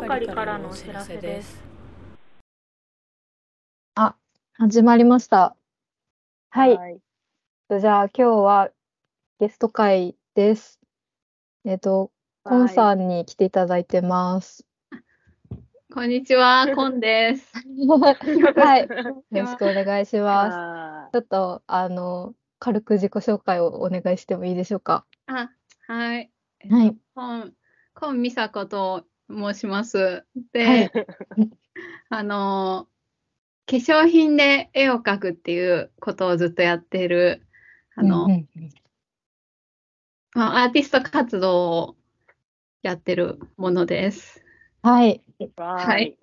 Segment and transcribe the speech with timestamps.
[0.00, 1.62] 係からのお知らせです。
[3.94, 4.16] あ、
[4.54, 5.56] 始まりました。
[6.50, 6.76] はい。
[6.76, 7.00] はい。
[7.80, 8.70] じゃあ今日は
[9.38, 10.80] ゲスト会です。
[11.64, 12.10] えっと、
[12.42, 14.66] コンさんに来ていただいてます。
[15.92, 17.52] こんにちは、コンです。
[18.56, 18.80] はい。
[18.82, 18.88] よ
[19.42, 20.54] ろしくお願いします。
[20.56, 25.06] あちょっと、あの、軽く自己紹介をお願いしてもいいでしょうか？
[25.26, 25.50] あ、
[25.86, 26.32] はい。
[26.68, 26.96] はい。
[27.14, 27.52] コン、
[27.94, 30.24] コンミサコと申します。
[30.52, 30.92] で、はい
[32.10, 32.88] あの、
[33.66, 37.46] 化粧品で絵を描くっていうことをずっとやっている、
[37.96, 38.48] あの、うんうん
[40.34, 41.96] まあ、アーティスト活動を
[42.82, 44.44] やってるものです。
[44.82, 45.22] はい。
[45.56, 46.18] はい。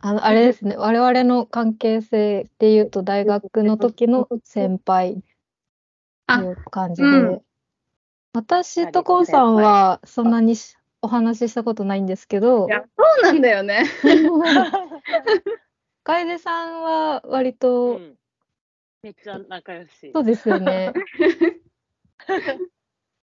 [0.00, 0.76] あの、あれですね。
[0.76, 5.22] 我々の関係性で言うと、大学の時の先輩って
[6.26, 7.42] あいう感じうんで。
[8.32, 13.84] 私とコンさんはそんなにしお話ししたことないんですけどい、や、そうなんだよね。
[16.04, 18.16] 楓さんは割うと、ん
[19.02, 20.10] めっちゃ仲良し。
[20.12, 20.92] そうですよね。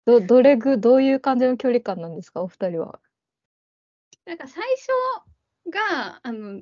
[0.06, 3.00] ど、どれぐ、どういう感じの距離感なんですか、お二人は。
[4.26, 4.88] なんか最初
[5.70, 6.62] が、あの、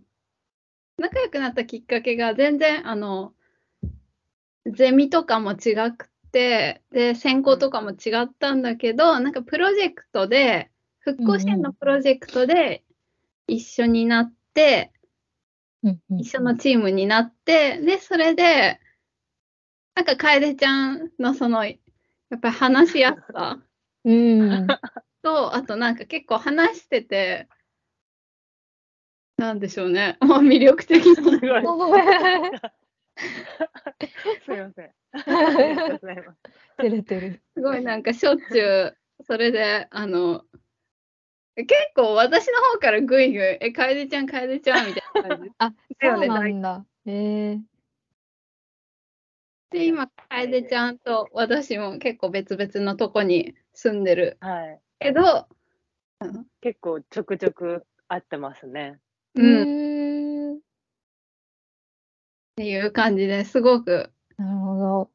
[0.97, 3.33] 仲良くなったきっかけが全然、あの、
[4.65, 10.71] ゼミとかも違くて、で、専攻とかも違ったんだけど、なんかプロジェクトで、
[11.05, 12.83] 復興支援のプロジェクトで
[13.45, 14.91] 一緒になって、
[15.83, 18.79] うんうん一緒のチームになって、で、それで、
[19.93, 21.73] なんか楓ちゃんのその、や
[22.35, 23.59] っぱり話しやすさ
[24.03, 24.67] うん。
[25.21, 27.47] と、あとなんか結構話してて、
[29.37, 30.17] なんでしょうね。
[30.21, 31.61] まあ魅力的すな。
[31.61, 32.01] ごい。
[34.43, 34.91] すみません。
[35.13, 36.39] ありがとうございます。
[36.77, 37.43] 照れてる。
[37.53, 40.45] すごいなんかしょっちゅう、それで、あの、
[41.55, 45.51] 結構私の方からグイグイ、え、楓ちゃん、楓ちゃんみたいな感じ。
[45.57, 46.85] あ、そうなんだ。
[47.05, 47.59] ええ
[49.71, 54.81] で、今、楓ちゃんと私も結構別々のとこに住んでるはい。
[54.99, 55.47] けど、
[56.61, 58.99] 結構ちょくちょく会ってますね。
[59.35, 59.65] うう
[60.53, 60.59] ん、っ。
[62.57, 65.11] ていう感じですごく、なるほど。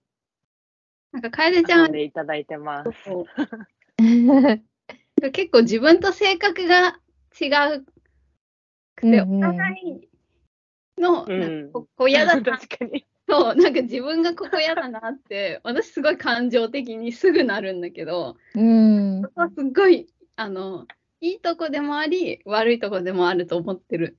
[1.13, 2.91] なんか楓ちゃんでいただいてます。
[5.31, 6.99] 結構自分と性格が
[7.41, 7.85] 違う
[8.97, 10.09] くて、うんうんお互い
[11.01, 13.07] の、ここ嫌だな 確かに。
[13.29, 19.23] そう、なんか自分がここ嫌だなって、私すごい感情的にすぐなるんだけど、うん。
[19.23, 20.87] そこはすっごい、あの、
[21.21, 24.19] いいとこでもあり、悪いとこでもあると思ってる。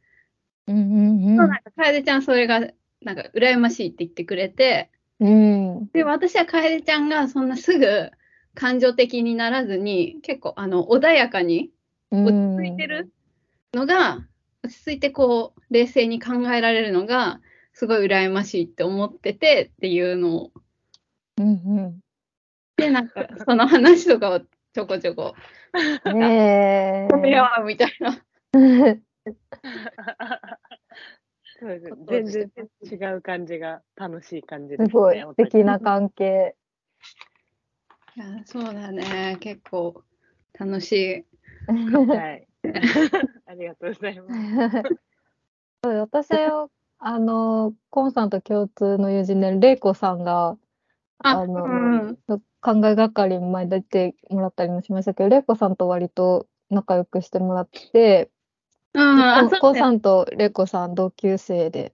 [0.67, 2.59] うんうんそうなんか楓ちゃんそれが、
[3.01, 5.77] なんか羨ましいって言ってくれて、うん。
[5.77, 5.89] うん。
[5.91, 8.11] で、私は楓ちゃんがそんなすぐ
[8.55, 11.71] 感情的にならずに、結構、あの、穏やかに
[12.11, 13.11] 落ち着いてる
[13.73, 14.27] のが、
[14.63, 17.39] 落ち着いてこう、冷静に考えられるのが、
[17.73, 20.51] すごい羨ましいって思っててっていうのを
[21.37, 21.99] うん
[22.77, 25.35] で、なんか、その話とかをちょこちょこ、
[26.05, 26.19] うん。
[26.19, 28.23] ね褒め合うみたいな。
[32.07, 32.51] 全然
[32.81, 34.99] 違う感じが楽しい感じですすね。
[34.99, 36.55] ごい素敵な関係。
[38.15, 39.37] いや、そうだね。
[39.39, 40.03] 結構
[40.59, 41.25] 楽しい。
[41.67, 42.47] はい。
[43.45, 44.81] ありがとうございます。
[45.83, 50.57] そう私はあのコンさんと共通の友人でレイコさんが
[51.19, 52.41] あ、あのうん。
[52.61, 58.29] 考えがかりに前出てもらったりもしましたけどレイコさんと割と仲良くしてもらって
[58.93, 61.93] うん、あ、コさんとレイコさん同級生で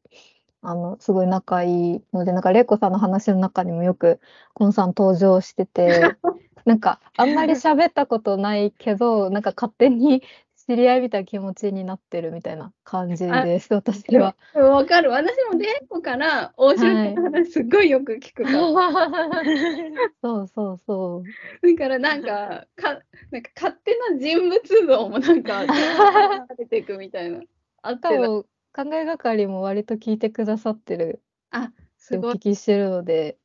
[0.67, 4.19] あのすごい仲いいのでなんかレイコさんの話の中にもよく
[4.53, 6.01] コンさん登場してて
[6.65, 10.23] なんかあんまり喋ったことないけどなんか勝手に
[10.67, 14.35] 知り合いみたいな気持ちになってるみたいな感じです私は。
[14.53, 15.09] わかる。
[15.09, 18.59] 私もレイコから大城君の話すっごいよく聞くから。
[20.21, 21.23] そうそうそ
[21.63, 21.73] う。
[21.73, 22.99] だからなんか、か、
[23.31, 25.63] なんか勝手な人物像もなんか、
[26.57, 27.39] 出ていくみたいな。
[27.83, 28.09] あってた。
[28.09, 28.45] 多分
[28.77, 31.23] 考えがかりも割と聞いてくださってる
[31.57, 32.39] っておすごい聞。
[32.39, 33.39] きしてるので、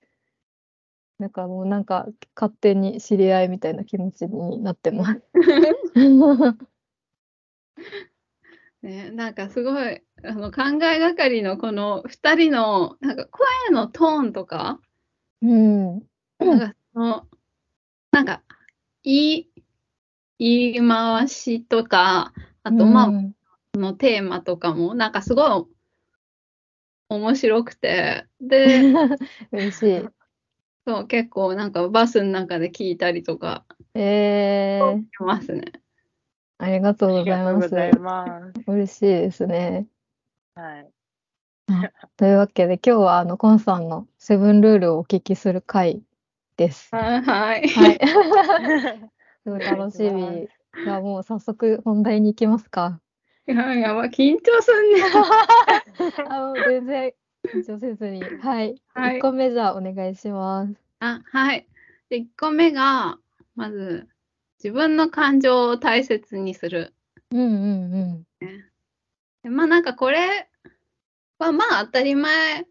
[1.19, 2.07] なんかもうなんか
[2.37, 5.23] 勝手に知り合いみたいな気持ちになってます。
[8.83, 14.81] ね、なんかすごい、あの、考えがかりのこの二人の、なんか声のトーンとか、
[15.41, 16.03] うん。
[16.41, 17.27] なんかその、
[18.11, 18.43] なんか、
[19.03, 19.51] 言い、
[20.39, 22.35] 言い回しとか、
[22.65, 23.42] あと、まあ、うんそ
[23.75, 25.67] のテーマとかも、なんかすごい
[27.09, 28.81] 面白くて、で、
[29.53, 30.09] 嬉しい。
[30.87, 33.65] そう、結構なんかバスの中で聞いたりとか
[33.95, 35.73] えー、しますね。
[36.59, 37.53] ありがとうございます。
[37.53, 38.63] がとうございます。
[38.67, 39.87] 嬉しいですね。
[40.55, 40.91] はい。
[42.17, 46.03] というわけで、今日はあの、コンさんのセブンルールをお聞きする回
[46.57, 46.95] です。
[46.95, 47.69] はい。
[47.69, 48.01] はい。
[49.45, 50.49] すごい楽しみ。
[50.85, 53.02] じゃあもう早速本題に行きますか。
[53.49, 55.03] いや、やば、緊張すんね。
[56.29, 57.13] あの全然
[57.53, 58.23] 緊張せずに。
[58.23, 58.81] はい。
[58.95, 60.75] はい1個目じゃあお願いします。
[61.01, 61.67] あ、はい。
[62.09, 63.19] で、1個目が、
[63.57, 64.09] まず、
[64.63, 66.95] 自分の感情を大切にする。
[67.33, 68.47] うんうんうん。
[69.43, 70.49] でまあなんかこれ
[71.39, 72.67] はまあ当たり前、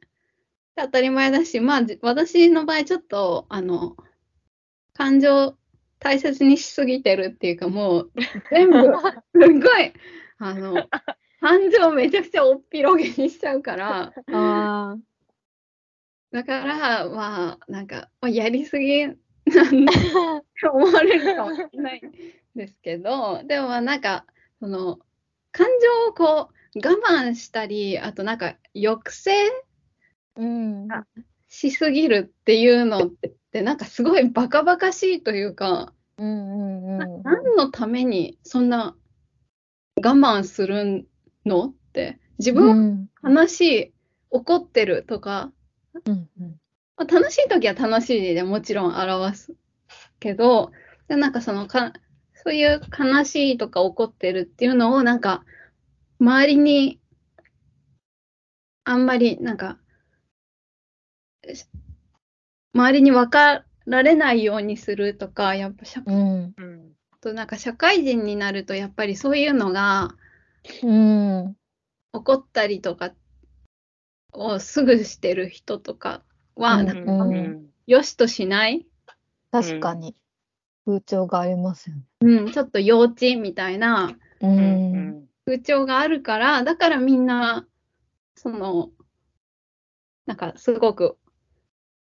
[0.77, 3.97] 当たり前だし、まあじ私の場合ちょっと、あの、
[4.94, 5.57] 感情
[6.00, 8.12] 大切にしすぎてるっていうかもう
[8.50, 8.77] 全部、
[9.35, 9.94] すごい、
[10.43, 10.73] あの、
[11.39, 14.95] 感情めちゃくちゃおっぴろげにしちゃうから、あ
[16.31, 19.93] だから、まあ、なんか、まあ、やりすぎなんて
[20.71, 22.11] 思われるかもしれないん
[22.55, 24.25] ですけど、でもまあなんか、
[24.59, 24.99] その、
[25.51, 29.31] 感情をこう、我慢したり、あとなんか、抑制
[30.38, 30.88] うん。
[31.49, 33.11] しすぎるっていうのっ
[33.51, 37.21] て、なんかすごいバカバカしいというか、うんうんなうん。
[37.23, 38.95] 何のためにそんな
[40.03, 41.07] 我慢する
[41.45, 41.68] の？
[41.68, 43.36] って、自分うん。
[43.36, 43.94] 悲しい、
[44.30, 45.51] 怒ってるとか、
[46.06, 46.59] うんうん。
[46.98, 49.53] まあ楽しい時は楽しいでもちろん表す
[50.19, 50.71] けど、
[51.07, 51.94] でなんかそのか、
[52.33, 55.44] そういう悲しいとか怒ってるっていうのをなんか、
[56.19, 57.00] 周りに、
[58.83, 59.77] あんまりなんか、
[61.53, 61.65] し
[62.74, 66.53] 周りに分かられないようにするとか、やっぱ社うん。
[66.57, 66.92] うん。
[67.21, 70.15] となんか社会人になるとやっぱりそういうのが
[70.83, 71.56] うん。
[72.13, 73.13] 怒ったりとか
[74.33, 76.23] をすぐしてる人とか
[76.56, 76.85] は、うん。
[76.88, 78.85] なんかうんうんよしとしない？
[79.51, 80.15] 確かに。
[80.85, 82.03] 風潮がありますよね。
[82.21, 87.67] うん、ちょっと幼稚みたいな風潮があるから、だからみんな、
[88.35, 88.91] その、
[90.25, 91.17] なんかすごく、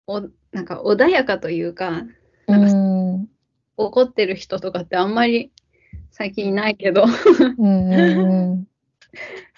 [0.06, 0.20] お、
[0.52, 2.16] なんか穏やかというか、うん
[3.76, 5.52] 怒ってる人とかってあんまり
[6.10, 7.04] 最近いないけど、
[7.58, 8.66] うんうん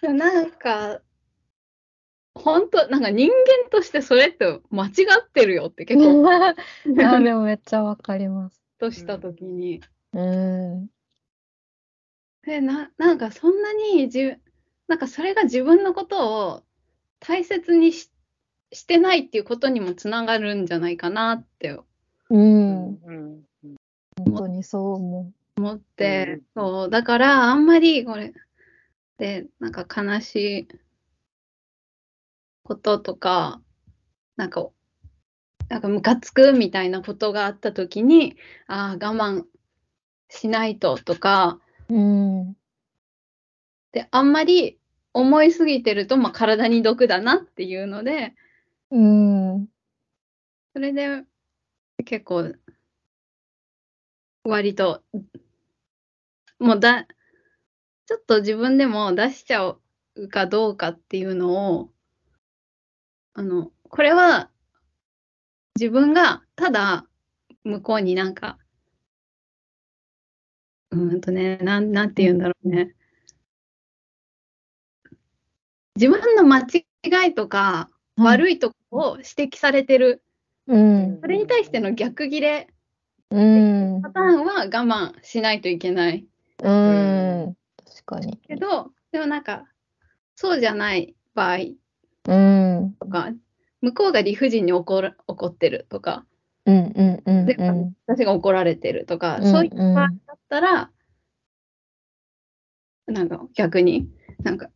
[0.16, 1.00] なんか、
[2.34, 6.26] 本当なんか人間としてそれって間違ってるよって結構、 うん。
[6.28, 6.54] あ
[7.20, 8.62] でもめっちゃわかります。
[8.78, 9.80] としたときに。
[10.12, 10.90] うん
[12.42, 14.36] で、な、なんかそんなにじゅ、
[14.86, 16.62] なんかそれが自分のことを
[17.20, 18.10] 大切にし
[18.72, 21.78] してないっていうことにもつながるんじゃないかなって
[22.30, 23.47] うんうん。
[24.18, 26.62] 本当にそう思思って、うん。
[26.62, 28.32] そう、だからあんまりこれ
[29.18, 30.68] で、なんか悲しい
[32.62, 33.60] こととか、
[34.36, 34.68] なんか、
[35.68, 38.36] なんかムカつくみたいなことがあったときに、
[38.66, 39.44] ああ、我慢
[40.28, 41.94] しないととか、う。
[41.94, 42.56] うん。
[43.92, 44.78] で、あんまり
[45.12, 48.34] 思いすぎてると、まあ、体に毒だなっていうので、
[48.90, 49.66] うん。
[50.72, 51.24] それで
[52.04, 52.54] 結構、
[54.48, 55.02] 割と、
[56.60, 57.06] もうだ、
[58.06, 59.66] ちょっと自分でも出しちゃ
[60.16, 61.90] うかどうかっていうのを、
[63.32, 64.50] あの、これは
[65.80, 67.06] 自分がただ
[67.64, 68.58] 向こうになんか、
[70.90, 72.94] うーんとね、なん、なんて言うんだろうね。
[75.96, 80.22] 自分の間違いとか悪いとこを指摘されてる。
[80.66, 82.68] うんそれに対しての逆ギレ
[83.30, 84.02] うん。
[84.02, 86.26] パターンは我慢しないといけない。
[86.62, 87.56] うん。
[87.84, 88.38] 確かに。
[88.38, 89.64] けど、でもなんか、
[90.36, 91.56] そうじゃない場合。
[92.28, 92.94] うん。
[93.00, 93.30] とか、
[93.82, 96.26] 向こうが理不尽に怒る怒ってるとか、
[96.66, 97.94] うんうんうんでうん。
[98.06, 100.90] 私が怒られてるとか、うんそういう場合だったら、
[103.06, 104.08] なんか逆に、
[104.42, 104.70] なんか、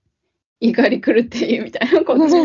[0.61, 2.37] 怒り狂っていいみたいな、こっち。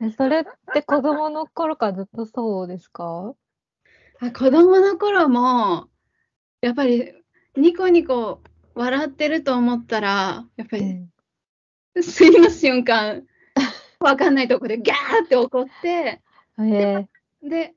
[0.00, 3.34] えそれって子供の頃からずっとそうですか？
[3.34, 3.34] あ
[4.20, 5.88] 子供の頃も、
[6.60, 7.12] やっぱり
[7.56, 8.40] ニコニコ
[8.74, 11.06] 笑ってると思ったら、やっぱり
[12.02, 13.24] 次の瞬間、
[14.00, 16.20] わかんないとこでギャーって怒って、
[16.56, 17.08] うんえ
[17.42, 17.74] で、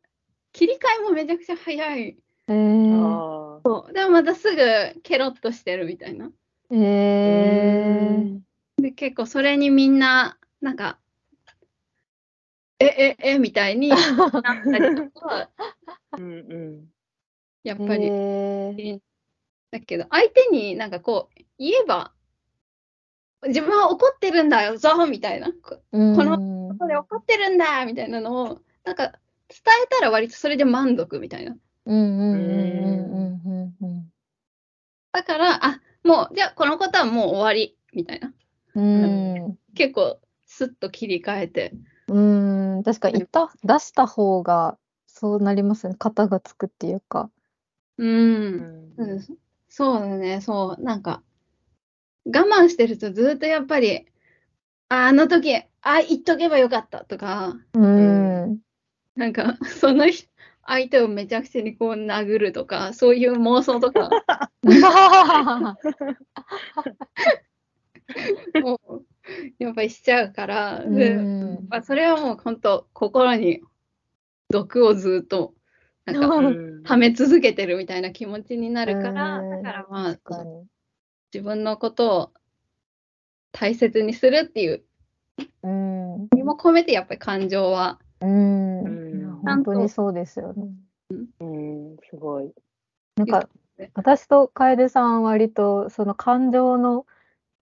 [0.51, 1.99] 切り替えもめちゃくちゃ早い。
[2.01, 2.15] ー、
[2.47, 6.31] えー、あそうでもまたすぐケロッとしてるみたいな。
[6.71, 8.39] えー、
[8.81, 10.97] で、結構それにみんな、なんか、
[12.79, 15.75] え、え、え、みたいになったりとか、あ。
[16.17, 16.85] うんうん。
[17.63, 18.99] やっぱり、え
[19.71, 22.13] だけど、相手になんかこう、言えば、
[23.47, 25.51] 自分は怒ってるんだよ、ぞみたいな。
[25.51, 29.07] こののこで怒ってるんだみたいなのを、なんか、
[29.49, 31.55] 伝えたら割とそれで満足みたいな。
[31.85, 34.11] うんうんうんうんうんうん
[35.13, 38.33] だから、あ、もう、じゃあこのことはもう終わり、みたいな。
[38.75, 39.57] うん。
[39.75, 41.73] 結構、スッと切り替えて。
[42.07, 42.19] う
[42.79, 42.83] ん。
[42.83, 44.77] 確かに、いった、出した方が、
[45.21, 45.95] そうなりますね。
[45.99, 47.29] 型がつくっていうか。
[47.99, 48.03] う。
[48.03, 49.21] うんんうん
[49.69, 50.83] そうだね、そう。
[50.83, 51.21] なんか、
[52.25, 54.07] 我慢してるとずっとやっぱり、
[54.89, 55.63] ああの時、あ、
[56.01, 58.61] 言っとけばよかったとか、うん。
[59.15, 60.27] なんか、その人
[60.65, 64.09] 相手をめちゃくちゃにこう殴るとか、そういう妄想とか、
[68.63, 69.05] もう、
[69.59, 73.61] やっぱりしちゃうから、でうんまあ、それはもう本当、心に
[74.51, 75.53] 毒をずっと、
[76.05, 80.19] なんか、うん溜め続けてるみたいな気持ちになるから、うんだからまあ。
[81.33, 82.33] 自分のことを
[83.51, 84.83] 大切にするっていう
[85.63, 86.27] うん。
[86.33, 89.39] 意味も込めて、やっぱり感情は、うん。
[89.43, 90.67] 本当にそうですよね。
[91.39, 92.51] うん、すごい。
[93.15, 97.05] なんかね、私と楓さんは割と、その感情の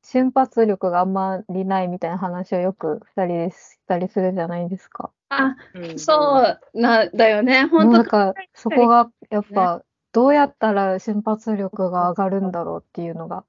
[0.04, 5.12] 瞬発力があんまりないみたいな話をよく二人でしたりするじゃないですか。
[5.30, 6.00] あ、うん。
[6.00, 6.42] そ
[6.74, 13.46] うなんだよね、本当なんか、そこがやっぱ、どうやったら瞬発力が上がるんだろうっていうのが、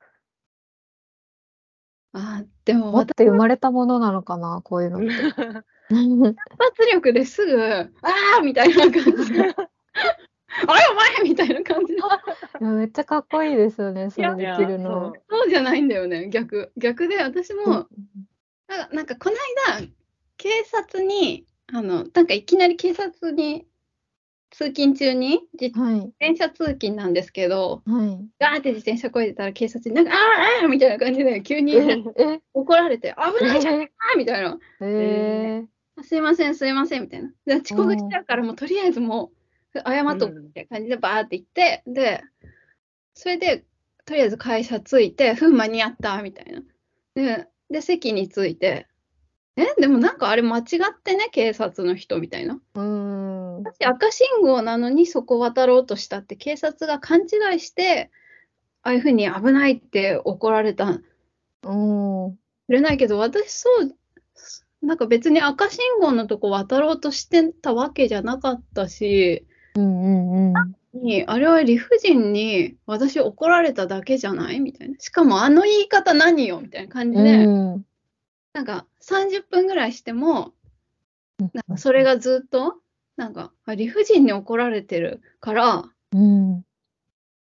[2.12, 5.06] あ、でも持って生まれたものなのかな、こういうのって。
[5.90, 7.88] 瞬発力ですぐ、あ
[8.38, 9.32] あみたいな感じ。
[9.32, 9.54] で、
[10.66, 11.94] あれお前みたいな感じ
[12.60, 15.14] めっちゃかっこいいですよね、それできるの。
[15.28, 16.72] そうじゃないんだよね、逆。
[16.76, 19.36] 逆で、私も、なんかなんかこの
[19.78, 19.86] 間、
[20.36, 23.66] 警察に、あの、なんかいきなり警察に、
[24.50, 28.28] 通勤中に、自はい、転車通勤なんですけど、はい。
[28.40, 34.58] ガーって自転車こいでたら警察になんか、あーあーみたいな感じで急にえ、え、怒られて、危ないじゃんえみたいな。
[34.80, 35.64] え
[35.96, 37.30] あすいません、すいません、みたいな。
[37.46, 39.39] で遅刻しちゃうから、もうとりあえずもう、
[39.74, 42.22] 謝っとくみたいな感じでバーって行って、で、
[43.14, 43.64] それで、
[44.04, 46.62] とりあえず会社着いて、ふん、間に合った、みたいな。
[47.14, 48.88] で、で、席に着いて、
[49.56, 50.64] え、でもなんかあれ間違っ
[51.02, 52.60] てね、警察の人みたいな。
[52.74, 53.62] うん。
[53.62, 58.10] 私赤信号なのにそこ渡ろうとしたって、警察が勘違いして、
[58.82, 61.00] ああいうふうに危ないって怒られた
[61.62, 62.38] うん。
[62.68, 70.74] れないけど、私そう、なんか別に赤信号のとこ渡ろうとしてたわけじゃなかったし、うんうんうん。
[70.92, 74.60] にあれは理不尽に私怒られただけじゃない？
[74.60, 74.98] みたいな。
[74.98, 76.60] しかもあの言い方何よ？
[76.60, 77.86] みたいな感じで、うん
[78.52, 80.52] なんか30分ぐらいしても、
[81.38, 82.78] なんかそれがずっと、
[83.16, 86.64] なんかあ理不尽に怒られてるから、うん。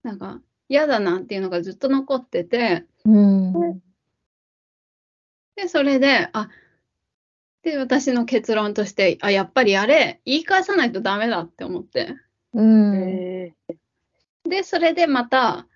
[0.03, 3.81] なんか嫌だなっていうのがずっと残ってて、うん。
[5.55, 6.49] で、それで、あ、
[7.71, 12.15] で、私の結論として、あ、やっぱりあれ、言い返さないとダメだって思って。
[12.55, 12.95] うん。
[12.95, 13.55] え
[14.45, 15.67] で、それでまた、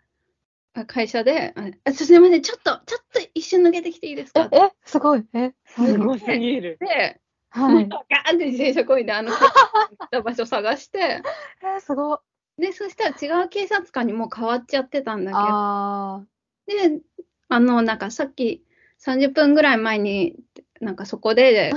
[0.75, 4.49] あ会社で、ああすみません、ちょっと、ちょっと一瞬抜けてきていいですか？
[4.51, 5.25] え、え、すごい。
[5.35, 6.79] え、ーすごすぎる。
[6.81, 7.21] で、
[7.51, 7.89] はい。
[7.89, 11.21] ガーンって自転車こいで、あの、行った場所探して、
[11.77, 12.15] え、すご
[12.59, 12.63] い。
[12.63, 16.25] で、そしたら違う警察官にもう変わっちゃってたんだあ
[16.67, 17.03] けど、で、
[17.49, 18.65] あの、なんかさっき
[18.99, 20.37] 30分ぐらい前に、
[20.83, 21.73] なんかそこで、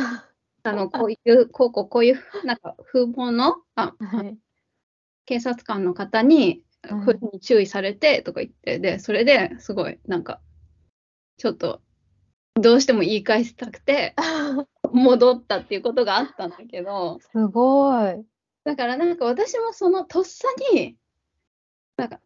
[0.64, 4.06] あの、こういう、こうこう、こういう、なんか風貌の、あ、あ。
[4.06, 4.38] はい。
[5.26, 10.40] 警察官の方に、うんこういうふうに注意されてとか言って、で、それですごい、なんか、
[11.38, 11.82] ちょっと、
[12.56, 14.16] どうしても言い返したくて、
[14.94, 18.24] 戻ったっていうことがあったんだけど、すごい。
[18.66, 20.96] だからなんか私もそのとっさに、
[21.98, 22.20] なんか、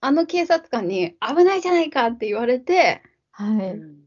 [0.00, 4.01] あの警察官に危ないじゃないかって言われて、はい。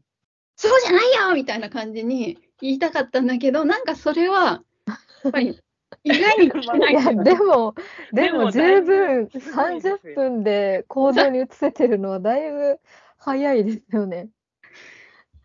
[0.64, 4.94] うんそうじゃないよみたいな感じに言いたかったんだけど、なんかそれは、や
[5.28, 5.58] っぱり、
[6.04, 7.74] 意外にできないいや、でも、
[8.12, 12.80] ででもも十分だいぶすごいですよ30分で行動に移せてるのはだいぶ
[13.18, 14.28] 早いですよね。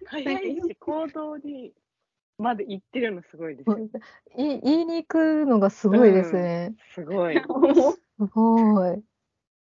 [0.05, 1.73] 早いし、行動に
[2.37, 3.77] まで行ってるのすごいですよ。
[4.37, 6.73] い言いに行くのがすごいですね。
[6.95, 7.35] すごい。
[7.35, 9.03] すごい。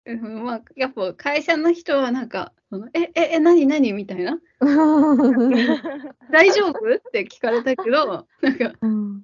[0.06, 3.94] うんまあ、やっぱ会社の人はなんか、そのえ、え、え、何、何？
[3.94, 4.40] みたいな、
[6.32, 6.96] 大丈夫？
[6.96, 9.24] って聞かれたけど、なんか、うん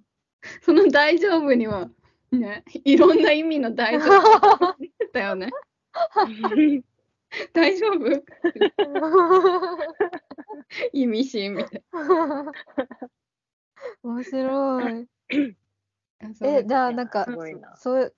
[0.62, 1.90] その大丈夫には、
[2.32, 4.76] ね、いろんな意味の大丈夫
[5.12, 5.50] だよね。
[7.52, 8.24] 大丈夫？
[10.94, 11.84] 意味深みたい
[14.04, 14.94] 面白い。
[14.94, 15.08] な。
[16.44, 17.26] え、じゃあなんか。
[17.76, 18.16] そう、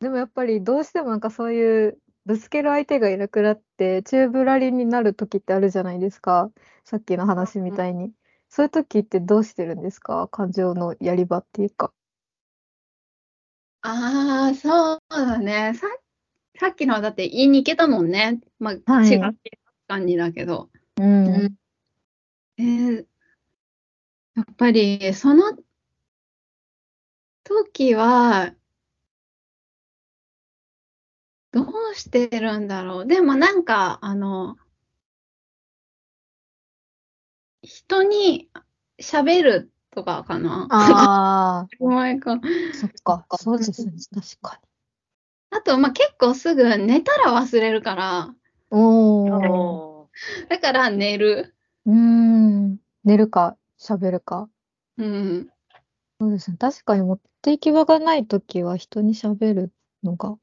[0.00, 6.50] でもやっぱりどうしてもなんかそういうぶつける相手がいなくなって宙ぶらりんになる時ってあるじゃないですか。
[6.84, 8.12] さっきの話みたいに。
[8.50, 10.28] そういう時ってどうしてるんですか？
[10.28, 11.92] 感情のやり場っていうか。
[13.82, 15.74] ああ、そうだね。
[15.74, 15.86] さ
[16.58, 18.40] さっきのはだって言いに行けたもんね。
[18.58, 19.36] まあ、はい違う
[19.86, 20.70] 感じだけど。
[20.96, 21.56] うん。
[22.58, 23.06] えー
[24.36, 25.58] やっぱり、その
[27.44, 28.54] 時は、
[31.52, 33.06] どうしてるんだろう？
[33.06, 34.56] でもなんか、あの、
[37.62, 38.48] 人に
[39.00, 40.66] 喋るとかかな？
[40.70, 42.38] ああ、 前か。
[42.74, 43.24] そっか。
[43.36, 43.92] そうですね。
[44.14, 44.60] 確か
[45.50, 48.34] あと、まあ、結構すぐ寝たら忘れるから、に。
[48.70, 49.48] おー。
[49.48, 50.10] お
[50.50, 51.54] だから寝る。
[51.86, 52.78] うーん。
[53.04, 54.50] 寝るか、喋るか。
[54.98, 55.48] うん。
[56.20, 56.58] そうですね。
[56.58, 60.36] 確かに持って行き場がないときは人に喋るのが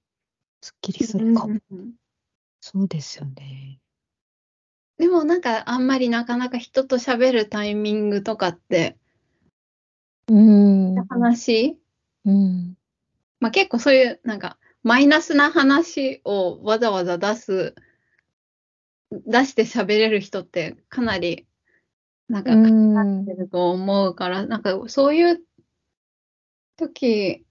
[0.65, 1.59] すっきりするかも。
[1.69, 1.93] うん
[2.59, 3.79] そうですよね。
[4.97, 8.97] でもなんかあんまりなかなか人と喋るタイミングとかって
[10.27, 11.05] うーん。
[11.07, 11.77] 話、
[12.25, 12.75] うん。
[13.39, 17.75] まあ、結構そういうなんかマイナスな話をわざわざ出す
[19.11, 21.45] 出して喋れる人ってかなり
[22.27, 25.43] なんかう限られんてると思うから、なんかそういう
[26.77, 27.45] 時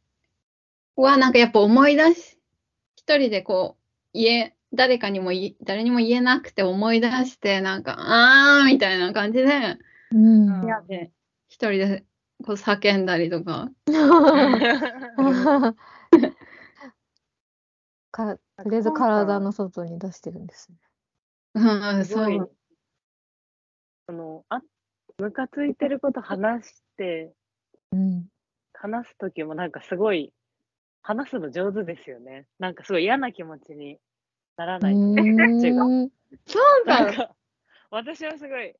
[0.96, 2.33] はなんかやっぱ思い出し
[3.06, 9.78] 一人でこう言え誰かにも言い誰にも言えなくて思い出してなんかあーみたいな感じで
[10.10, 10.60] うん。
[10.62, 11.10] 部屋で
[11.48, 12.04] 一人で
[12.44, 13.70] こう叫んだりとか。
[18.10, 20.46] か、とりあえず体の外に出してるん。
[20.46, 20.78] ですね。
[21.54, 22.50] うん、すごいそう。
[24.06, 24.60] そのあ
[25.18, 27.32] ムカついてること話して
[27.92, 28.28] うん。
[28.72, 29.70] 話す時もなん。
[29.70, 30.32] かすごい
[31.06, 32.46] 話すの上手ですよね。
[32.58, 33.98] なんかすごい嫌な気持ちに
[34.56, 34.94] ならうない。
[36.46, 37.04] そうか。
[37.04, 37.34] なんか
[37.90, 38.74] 私はすごい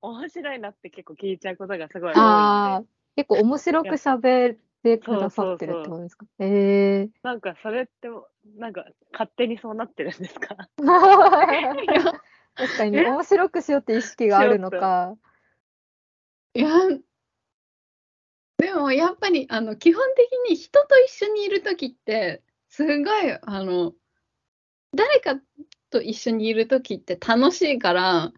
[0.00, 2.84] お面白いなって結構聞いちゃうことがすごい多いああ
[3.16, 6.26] 結構面白く喋ってくださってるってことですか？
[6.38, 8.08] ええなんかそれって
[8.56, 10.56] なんか勝手にそうなってるんですか？
[12.56, 15.16] 確かに面白くしようって意識があるのか。
[16.54, 16.68] いや、
[18.64, 22.98] でもやっぱりあの基本的に人と一緒にいるときって、すごい
[23.42, 23.92] あの
[24.96, 25.38] 誰か
[25.90, 28.32] と一緒にいるときって楽しいから、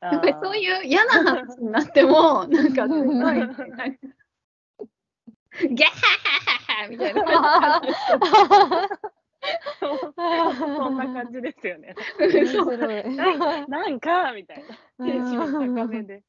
[0.00, 5.92] やっぱりそういう嫌な話になっても、なんかすごい、 なんかギャハ
[6.24, 7.80] ハハハみたいな感
[9.80, 11.94] そんな感じですよね。
[12.18, 13.16] 面白い。
[13.68, 14.64] なんかみたい
[14.98, 15.06] な。
[15.06, 16.22] テンション高めで。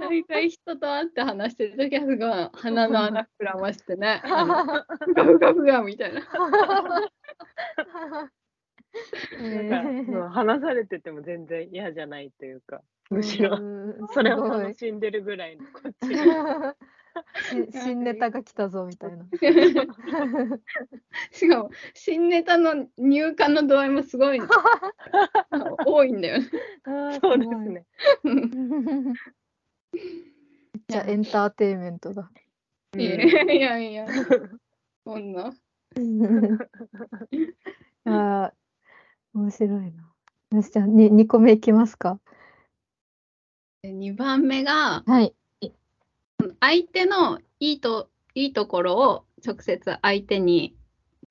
[0.00, 4.28] 大体人と会って話してるときはすごい鼻の穴膨らましてね、ふ
[5.14, 6.20] がふがふがみたいな。
[9.40, 16.14] なんかそう話されてても全然嫌じゃないというか、むしろうんそれを楽しんでるぐらいのこっち。
[17.42, 19.26] し新ネタが来たぞみたいな。
[21.30, 24.40] しかも、新ネタの入荷の度合いもすごい
[25.86, 26.48] 多いんだよね。
[27.20, 27.84] そうですね。
[28.22, 29.14] めっ
[30.88, 32.30] ちゃエンターテインメントだ。
[32.96, 34.06] いやいやいや、
[35.04, 35.52] そんな。
[38.06, 38.54] あー
[39.34, 40.12] 面白いな。
[40.52, 42.20] よし、じゃあに2個目いきますか
[43.84, 45.34] ？2番目が、はい。
[46.60, 50.76] 相手のいいといいところを直接相手に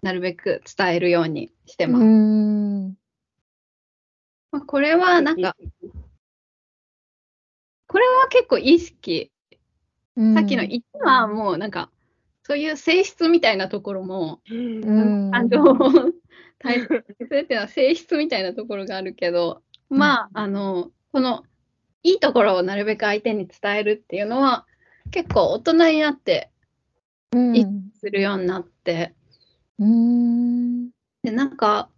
[0.01, 2.05] なるべく伝えるようにしてうます。
[4.51, 5.55] まあこれはなんか、
[7.87, 9.31] これは結構意識。
[10.15, 11.89] さっきの1はもうなんか、
[12.43, 15.77] そういう性質みたいなところも、うん、感情を
[16.59, 21.43] 大切にするっていうのは性質みたいなところがあるけど、まあ、あの、この、
[22.03, 24.65] いいところをなるべく相手に伝えるっていうのは、
[25.11, 26.49] 結構大人になって
[27.33, 27.65] うん、い
[27.99, 29.15] するようになって、
[29.79, 30.89] うーん。
[31.23, 31.89] で、なんか、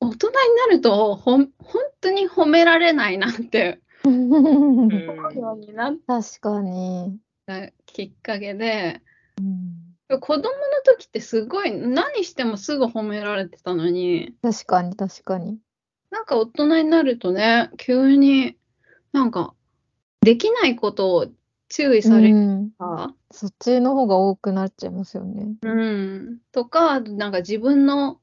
[0.00, 7.18] 大人になると、ほん、本当に褒められないなって思うようになっ確かに。
[7.46, 9.02] たきっかけで、
[10.08, 10.48] うん、子供の
[10.84, 15.58] 時ってすごい、何してもすぐ褒められてたのに、確かに、確かに。
[16.10, 18.56] なんか大人になるとね、急に
[19.12, 19.54] なんか
[20.22, 21.26] できないことを
[21.72, 25.54] 注意されるうん、か、そっちの方が多くなっちゃいますよね。
[25.62, 28.20] うん、とか、なんか自分の、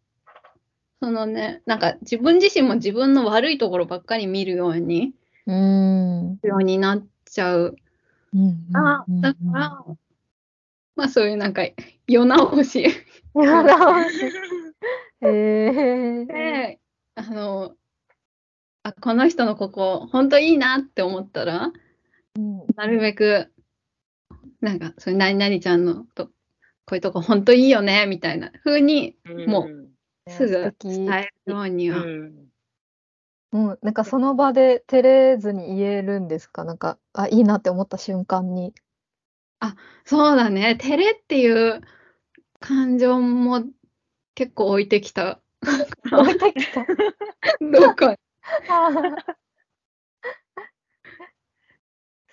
[1.01, 5.15] そのね、なんか自分自身も自分の悪いところばっかり見るように、
[5.47, 6.39] うん。
[6.43, 7.75] ようになっちゃう。
[8.35, 9.83] うんあ、うんだから、
[10.95, 11.63] まあそういうなんか
[12.07, 12.85] 世直し
[13.33, 13.75] うんやだ
[15.21, 16.25] へえ。
[16.29, 16.79] で、
[17.15, 17.73] あの、
[18.83, 21.71] あ、この人のここ、本当いいなって思ったら、
[22.37, 23.51] うんなるべく、
[24.61, 26.31] なんか、それ何々ちゃんのと、こ
[26.93, 29.15] ういうとこ本当いいよね、みたいな風に、
[29.47, 29.89] もう。
[30.31, 31.97] すぐ伝えるようには。
[31.97, 32.49] うん。
[33.51, 36.63] もうなんかその場で照れずに言えるんですか？
[36.63, 38.73] なんか、あ、いいなって思った瞬間に。
[40.05, 40.75] そうだね。
[40.75, 41.81] 照れっていう
[42.59, 43.63] 感情も
[44.35, 45.41] 結構置いてきた。
[46.13, 46.85] 置いてきた。
[47.59, 48.15] どっか。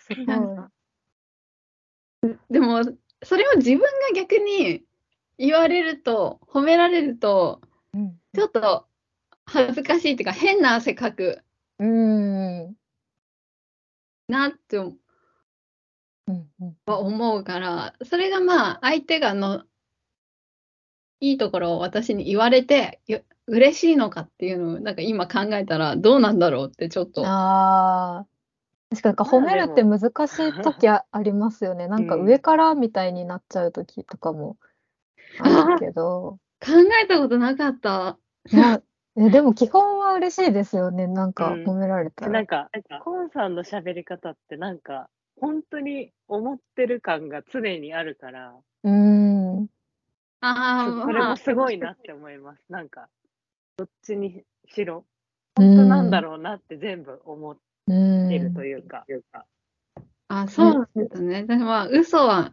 [2.51, 2.83] でも、
[3.23, 4.85] それを自分が逆に
[5.39, 7.61] 言われると、褒められると、
[7.95, 8.87] うんちょっと
[9.47, 11.43] 恥ずかしいっていうか、変な汗かく
[11.79, 12.75] うん。
[14.29, 14.79] なって
[16.87, 19.65] 思うから、それがまあ、相手がの、
[21.21, 27.27] いいところを私に言われて、よ嬉しいのかっていうのを、なんか今考えたらどうなんだろうってちょっと。
[27.27, 28.26] ああ。
[28.97, 31.89] 確かになんか褒めるって難しい時あ ありますよね。
[31.89, 34.57] なんかうん上からみたいになっちゃう時とかも
[35.39, 36.39] あるけど。
[36.61, 38.19] 考えたことなかった。
[39.19, 41.07] えでも基本は嬉しいですよね。
[41.07, 42.33] なんかうん褒められたら。
[42.33, 42.71] なんか、
[43.03, 45.09] コンさんの喋り方ってなんか、
[45.41, 48.55] 本当に思ってる感が常にあるから、
[48.85, 49.67] うーん。
[50.41, 52.63] ああ、そそれまあ、もすごいなって思います。
[52.69, 53.09] なんか、
[53.79, 55.05] どっちにしろ、
[55.55, 57.57] 本当なんだろうなって全部思っ
[57.89, 57.95] うー
[58.27, 58.29] ん。
[58.29, 59.05] てるというか、
[60.29, 61.45] あ、そうなんですね。
[61.45, 62.53] でもまあ、嘘は、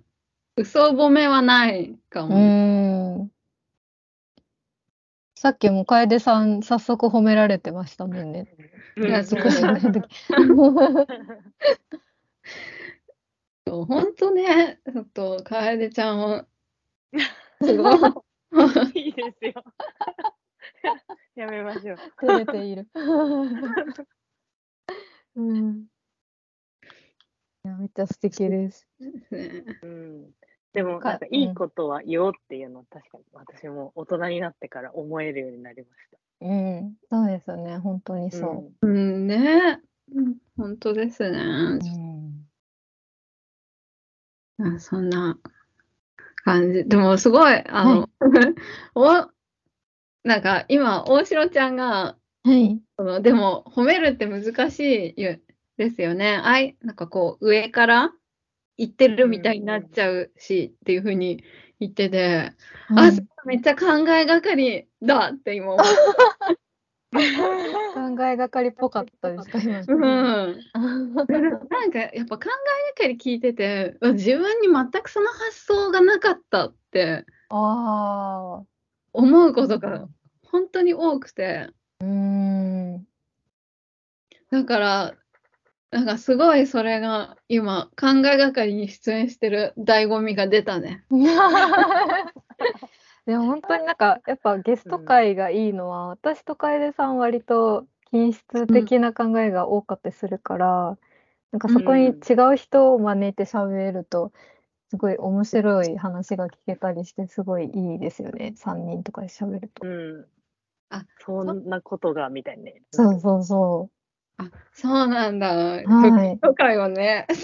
[0.56, 3.30] 嘘褒めはないかうも。
[5.36, 8.48] さっきも楓さん、早速褒められてましたもんね。
[8.98, 10.08] いや自己紹介の時
[13.66, 16.46] そう本当ね、ちょっと、楓ちゃんを、
[17.62, 17.98] すごい。
[18.94, 19.54] いいですよ。
[21.36, 21.98] やめましょう。
[22.22, 22.88] 照れている。
[25.36, 25.86] うん。
[27.66, 28.88] いや、めっちゃ素敵です。
[29.82, 30.32] うん。
[30.74, 36.18] でも、かなんか、いいことは言おうっていうのは、確かに私も大人になってから思えるようになりました。
[36.42, 36.96] うん。
[37.10, 37.78] そうですよね。
[37.78, 39.82] 本当にそうんね。
[40.14, 41.40] うん本当ですね。
[41.40, 41.80] う。
[44.60, 44.76] うん。
[44.76, 45.38] あそんな
[46.44, 46.84] 感じ。
[46.86, 48.10] でも、すごい、あの、
[48.96, 49.30] お、
[50.24, 52.82] なんか、今、大城ちゃんが、はい。
[52.98, 55.38] そのでも、褒めるって難しいよ
[55.78, 56.42] ですよね。
[56.44, 58.12] あい、なんかこう、上から
[58.78, 61.42] 言ってるみたいになっちゃうし、っていうふうに
[61.80, 62.52] 言ってて、
[62.96, 65.78] あ、うんめっちゃ考えがかりだって今思う。
[67.14, 69.82] 考えがかりっぽかったですか、今。
[69.82, 70.60] うん。
[71.14, 78.64] なんか、やっぱ考えがかり聞いてて、自分に全くその発想がなかったってああ。
[79.14, 80.08] 思うことが
[80.46, 81.70] 本当に多くて、
[82.04, 83.08] うーん。
[84.52, 85.14] だから、
[85.92, 91.06] なんかすごいそれが今、考えがかりに出演してる醍醐味が出たね。
[93.26, 100.98] でも本当になんかやっぱゲスト会がいいのは、私と楓さん割と均質的な考えが多かったりするから、
[101.52, 104.34] なんかそこに違う人を招いて喋ると
[104.90, 109.86] すごい面白い話が聞けたりしてすごいいいですよね3人とかで喋ると。
[109.88, 110.26] うん。
[110.94, 112.84] あ、そんなことが、みたいなね。
[112.92, 113.90] そうそうそ
[114.38, 115.56] あ、そうなんだ。
[115.56, 117.26] はい ゲスト会をね。
[117.30, 117.36] ぜ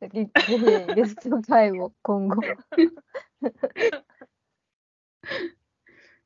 [0.00, 0.28] ぜひ
[0.94, 2.42] ゲスト会を今後。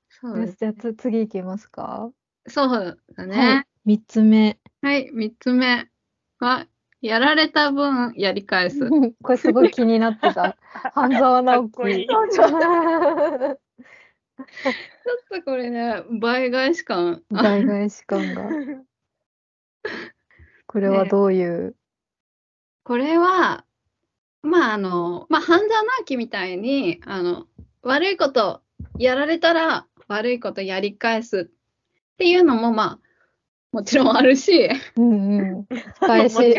[0.09, 2.11] そうですじゃあつ次行きますか。
[2.49, 3.67] そうだはね。
[3.85, 4.59] い、3つ目。
[4.83, 5.89] はい、三つ目
[6.39, 6.67] は、
[7.03, 8.81] やられた分やり返す。
[9.23, 10.57] これすごい気になってた。
[10.95, 11.71] 半沢直樹。
[11.71, 12.07] かっこい
[14.67, 17.23] いっとこれね、倍返し感。
[17.35, 18.49] あ倍返し感が。
[20.67, 21.77] これはどういう？
[22.85, 23.65] これは、
[24.43, 27.47] まああの、まあ半沢直樹みたいに、あの、
[27.83, 28.63] 悪いこと
[28.99, 32.99] やられたら悪いことやり返すっていうのもまあ、
[33.73, 35.67] もちろんあるし、うんうん。
[36.01, 36.55] 返し。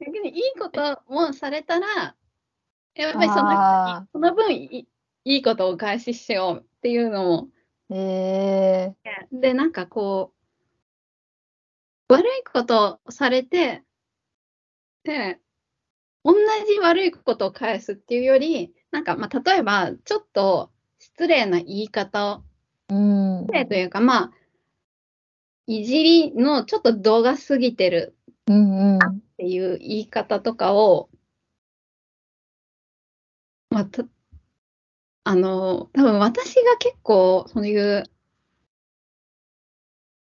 [0.00, 2.14] 逆にいいこともされたら、
[2.94, 4.86] やっぱりそのあその分い
[5.24, 8.94] いいことをお返ししようっていうのも、ーえ
[9.32, 10.32] で、なんかこ
[12.08, 13.82] う、悪いことをされて、
[15.02, 15.40] で、
[16.24, 16.34] 同
[16.66, 23.52] じ悪いことを返すっていうより、なんか、まあ、例えば、ちょっと失礼な言い方を、ー、うん失。
[23.52, 24.32] 礼というか、まあ、
[25.66, 28.14] いじりのちょっと度が過ぎてる。
[28.98, 31.08] っていう言い方とかを、
[33.74, 34.04] まあ、た
[35.24, 38.04] あの、多分私が結構、そういう、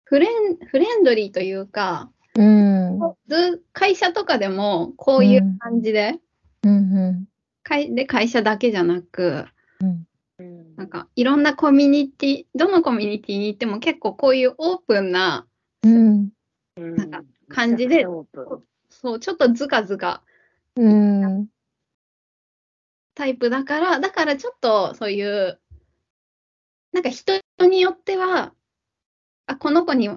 [0.04, 3.00] フレン、フレンドリーというか、うん。
[3.26, 6.20] ず会社とかでもこういう感じで、
[6.62, 7.24] うんうん。
[7.64, 9.46] 会で会社だけじゃなく、
[9.80, 10.06] うん
[10.38, 15.46] うんなんかいろんなコミュニティ、どのコミュニティに行っても結構こういうオープンな、
[15.82, 16.30] うん。
[16.76, 18.06] うんなんか感じで
[18.90, 20.22] そう、ちょっとズカズカ
[20.76, 21.48] うん。
[23.20, 25.60] タイプだから、だからちょっとそういう、
[26.90, 27.34] なんか人
[27.68, 28.54] によっては、
[29.44, 30.08] あ、この子に、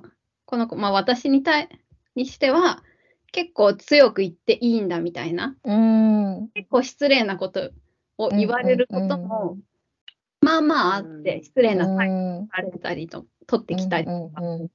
[0.46, 1.68] この子、まあ私に対
[2.16, 2.82] にしては、
[3.34, 6.50] 結構強く言っていいんだみたいな、うん。
[6.54, 7.72] 結構失礼なこと
[8.18, 9.58] を言われることも、
[10.40, 12.48] まあまああって、うん失礼な態度うん。
[12.48, 14.42] されたりと、取ってきたりとか。
[14.42, 14.70] うん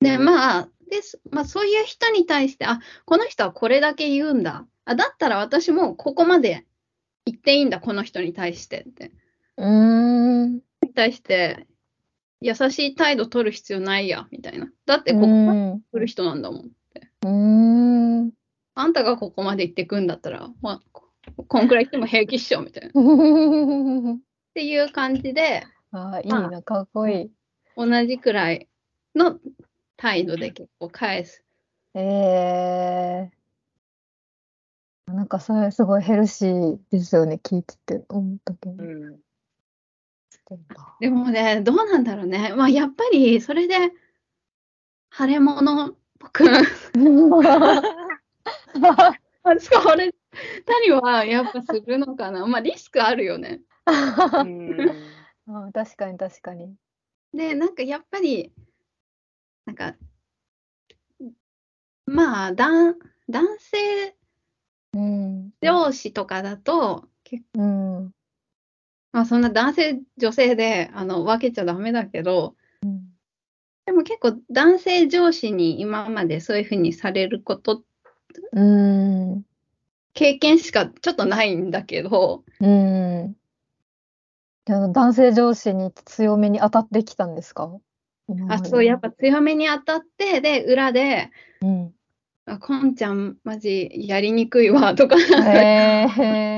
[0.00, 1.18] で、まあ、です。
[1.30, 4.66] まあ、そういう人に対して、あ、この人はこれだけ言うんだ。
[4.86, 6.64] あ、だったら私もここまで
[7.26, 9.12] 言っていいんだ、この人に対してって。
[9.58, 10.54] うん。
[10.54, 10.60] に
[10.94, 11.66] 対して、
[12.40, 14.70] 優しい態度取る必要ないや、みたいな。
[14.86, 15.80] だってここうまでん。
[15.92, 16.70] 来る人なんだもん。
[17.24, 18.32] うん。
[18.74, 21.10] あんたがここまで言ってくんだったら、まあ、こ
[21.48, 22.88] こんくらい言っても平気っしょ、みたいな。
[22.88, 24.20] っうん。
[24.54, 27.30] ていう感じで、 ああ、いいな、かっこいい。
[27.76, 28.68] 同じくらい
[29.16, 29.40] の
[29.96, 31.42] 態度で結構返す。
[31.94, 33.30] ええ
[35.06, 38.82] なんかそれすごいヘルシーですよね、聞いてて思ったけど。
[38.82, 39.20] うん
[41.00, 42.54] でもね、どうなんだろうね。
[42.54, 43.90] まあ、やっぱり、それで、
[45.10, 46.44] 腫れ物っぽく、
[49.58, 50.18] 使われた
[50.84, 52.46] りは、やっぱするのかな。
[52.46, 53.60] まあ、リスクあるよね。
[53.86, 54.76] うん
[55.48, 56.76] あ確かに確かに。
[57.32, 58.52] で、なんかやっぱり、
[59.64, 59.96] なんか、
[62.04, 62.96] まあ、男
[63.28, 64.16] 男性
[64.96, 65.50] うん。
[65.62, 68.12] 上司とかだと、結うん。
[69.12, 73.02] まあ、そんな男性、女性であの分けちゃダメだけど、うん
[73.86, 77.84] でも結構男性上司に今までそういうふうにされること、
[78.52, 79.44] うん。
[80.12, 83.36] 経験しかちょっとないんだけど、うん。
[84.66, 87.78] 男性上司に強めに当たってきたんですか？
[88.48, 91.30] あ、でそう、やっぱ強めに当たって、で、裏で、
[91.62, 91.94] うん。
[92.46, 96.06] あ、こんちゃん、マジやりにくいわとかへ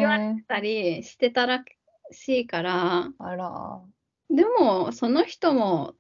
[0.01, 0.45] 言われえ。
[0.47, 1.65] たりしてたら
[2.11, 3.81] しいから、あら。
[4.29, 5.95] でも、その人も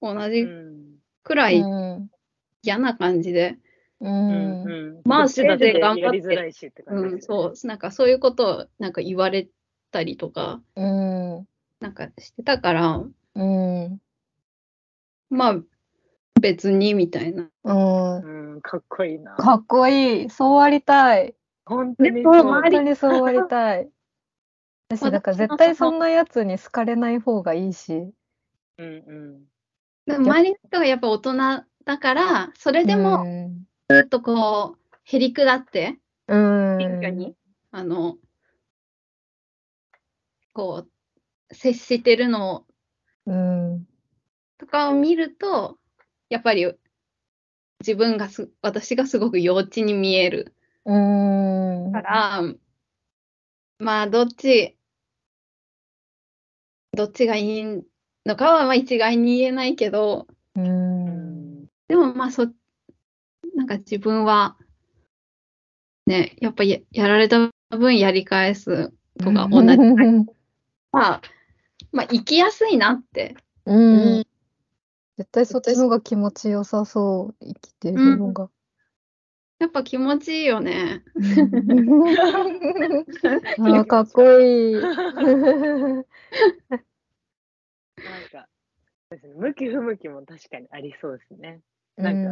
[0.00, 1.64] 同うじんくらいう
[1.98, 2.10] ん。
[2.62, 3.58] 嫌な感じで、
[4.00, 4.08] う。
[4.08, 4.30] うん
[4.64, 6.54] んうんまあこっちだってせいぜい頑張って
[6.86, 9.48] うん、そう、なんかそういうことをなんか言われ
[9.90, 11.46] たりとか、うん。
[11.80, 13.04] なんかしてたから、
[13.34, 14.00] うん。
[15.30, 15.60] まあ、
[16.42, 17.48] 別にみたいな。
[17.64, 18.52] うん。
[18.54, 20.30] うんかっこいいなかっこいい。
[20.30, 21.34] そうありたい。
[21.64, 23.88] 本当に本当にそうありたい。
[24.90, 27.94] 私、なんか絶対そんなやつに好かれない方がいいし。
[27.94, 28.14] うん
[28.78, 29.44] うん
[30.04, 31.32] でも周りの人がやっぱ大人
[31.84, 33.64] だから、それでもうん。
[33.88, 36.78] ずっとこう、へりくだって、うん。
[36.78, 37.36] 謙虚に、
[37.70, 38.18] あの、
[40.52, 40.86] こ
[41.50, 42.66] う、接してるの
[43.26, 43.86] うん。
[44.58, 45.78] とかを見ると、
[46.32, 46.66] やっぱり
[47.80, 50.54] 自分がす、私がすごく幼稚に見える
[50.86, 51.92] うん。
[51.92, 52.42] から、
[53.78, 54.78] まあ、どっち、
[56.92, 57.64] どっちがいい
[58.24, 60.60] のかはまあ一概に言えないけど、う。
[60.60, 62.46] うんんでもまあそ、
[63.54, 64.56] なんか自分は、
[66.06, 69.76] ね、やっぱややられた分やり返すとか同じ。
[70.92, 71.22] まあ、
[71.92, 73.36] まあ生きやすいなって。
[73.66, 74.24] うん。
[75.22, 78.50] 絶対そっちの方が気持ちよさそう、生きてるのが。
[79.60, 81.04] やっぱ気持ちいいよね。
[83.60, 84.80] ああ、かっこいい。
[84.80, 86.04] なん
[88.32, 88.48] か
[89.36, 91.60] 向き不向きも確かにありそうですね
[91.96, 92.30] なんか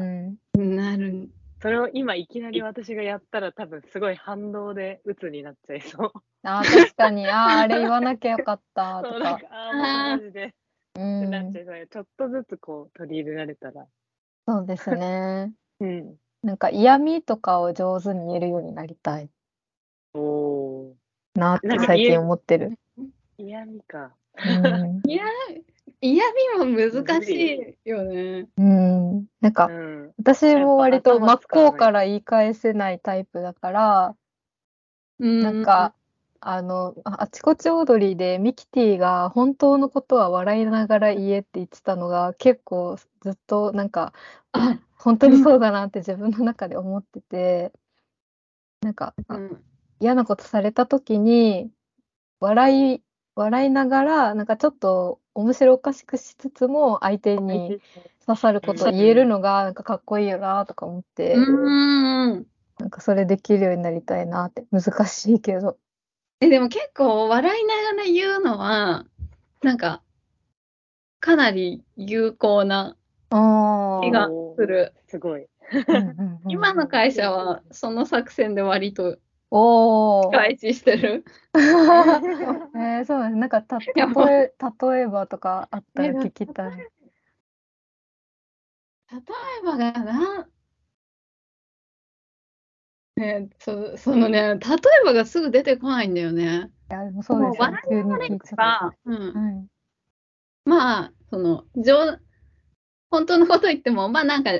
[0.59, 1.29] うんなる。
[1.63, 7.29] それを今いきなり私がやったら多分すごい反動で鬱になっちゃいそうああ、確かに。
[7.29, 9.41] ああ、あれ言わなきゃよかったとか。
[9.51, 10.55] ああマジで
[11.01, 11.63] うってなっちゃん。
[11.63, 13.87] いそうでちょっとずつこう取り入れられたら
[14.47, 15.53] そうですね。
[15.81, 19.29] うんなんか嫌味とかを上手に言えるようになりたい
[20.15, 20.97] おお
[21.35, 22.79] なって最近思ってる。
[23.37, 25.25] 嫌味かうんいや、
[26.01, 26.25] 嫌
[26.57, 28.49] 味も難しいよね。
[28.57, 29.27] うん。
[29.41, 34.17] なんかうん私も割と真っ向から言い返せないタイプだから、
[35.19, 35.95] なんか、
[36.41, 44.15] あの、ああちこちオードリーでミキティが本当のことは笑いながら言えって言ってたのが結構ずっとなんか、
[44.53, 47.73] あ、 本当にそうだなって自分の中で思ってて、
[48.81, 49.65] なんか、あうん、
[50.01, 51.71] 嫌なことされた時に、
[52.41, 53.03] 笑い、
[53.35, 57.81] 笑いながら、なんかちょっと面白おかしくしつつも相手に
[58.27, 62.47] 刺さることを言えるのがなんかかっこいいよなとか思って、うん。
[62.79, 65.77] なんかそれできるようになりたいなって、難しいけど。
[66.41, 69.05] え、でも結構笑いながら言うのは、
[69.63, 70.03] なんか、
[71.21, 72.97] かなり有効な
[73.29, 74.95] あ気がする。
[75.07, 75.47] すごい。
[76.49, 79.19] 今の会社はその作戦で割と
[79.51, 80.31] おお。
[80.31, 81.25] 開示してる。
[81.55, 83.41] えー、そうなんです。
[83.41, 84.55] なんかた、例え、
[84.95, 86.71] 例えばとかあったら聞きたい。
[86.79, 86.87] 例
[89.19, 90.49] えばがな、
[93.21, 94.59] ね、そ そのね、例え
[95.05, 96.71] ばがすぐ出てこないんだよね。
[96.91, 98.03] いや、でもそうですよね。
[98.03, 99.39] もう急に聞いちゃっあうんた。
[99.39, 99.67] はい。
[100.65, 102.19] まあ、その、上
[103.11, 104.53] 本当のこと言っても、まあなんか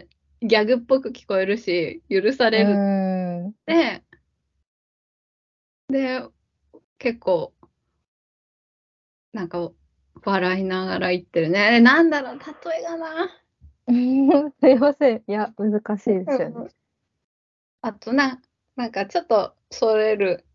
[0.43, 3.55] ギャグっぽく聞こえるし、許される。
[3.67, 4.03] で、
[5.89, 6.23] で、
[6.99, 7.53] 結構、
[9.33, 9.71] なんか、
[10.23, 11.81] 笑いながら言ってるね。
[11.81, 13.31] なんだろう、例えがな。
[14.61, 15.17] すいません。
[15.27, 16.71] いや、難しいですよね。
[17.83, 18.41] あとな、
[18.81, 20.47] なんかちょっとそれる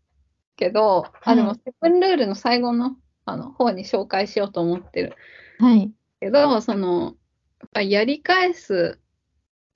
[0.56, 5.14] けど、あ、はいでも、セブンルールの最後の、あの方に紹介しようと思ってる
[5.60, 5.92] はい。
[6.18, 7.14] けど、その、
[7.60, 8.98] やっぱやり返す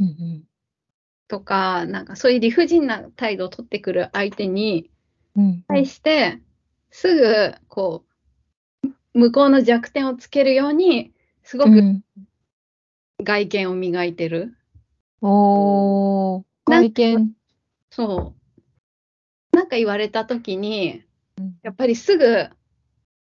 [0.01, 0.43] うんうん
[1.29, 4.91] とか、なんかそういう理不尽な態度を取ってくる相手に
[5.37, 6.41] うん対して、
[6.91, 8.05] すぐ、こ
[8.83, 11.13] う、向こうの弱点をつけるように、
[11.45, 12.03] すごくうん
[13.23, 14.57] 外見を磨いてる。
[15.21, 17.33] おー、外見。
[17.91, 18.40] そう。
[19.53, 21.03] なんか言われたときに、
[21.39, 22.51] うんやっぱりすぐ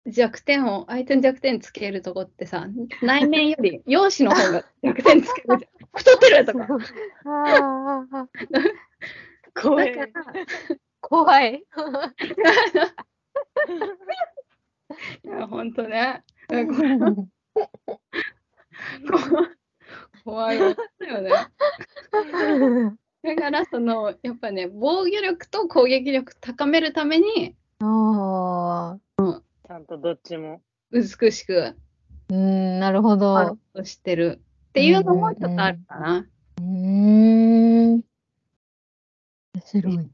[0.08, 2.66] 弱点を、相手の弱点つけるとこってさ、
[3.02, 5.70] 内面より 容姿の方が弱点つけるじゃん。
[5.94, 6.66] 太ってるとか。
[9.60, 10.12] 怖い。
[11.00, 11.64] 怖い。
[15.24, 16.24] いや、ほんとね。
[20.24, 21.30] 怖いよね。
[23.22, 30.62] だから、その、やっぱね、防御力と攻撃力高めるために、ああ、ちゃんとどっちも。
[30.90, 31.76] 美しく
[32.30, 36.26] うん、なるほあどしてるっていうのもちょっとあるかな。
[36.58, 37.92] うーん。
[37.94, 38.02] 面
[39.64, 40.04] 白いな。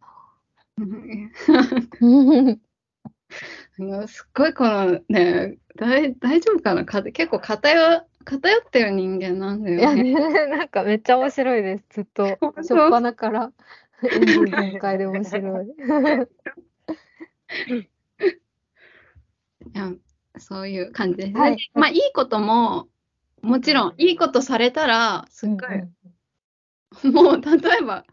[2.01, 2.61] うん
[3.79, 6.85] あのすっごいこのね、大大丈夫かな？
[6.85, 10.15] か結構偏偏ってる人間なんだいやよね。
[10.15, 10.15] ね、
[10.49, 11.85] なんかめっちゃ面白いです。
[11.91, 13.53] ずっと、初っ端から
[14.03, 15.67] 全開で面白い。
[17.75, 19.95] いや
[20.39, 21.39] そういう感じです。
[21.39, 22.89] はいでまあ、いいことも、
[23.43, 25.61] もちろん、いいことされたら、すっごい、
[27.13, 28.05] もう、例えば、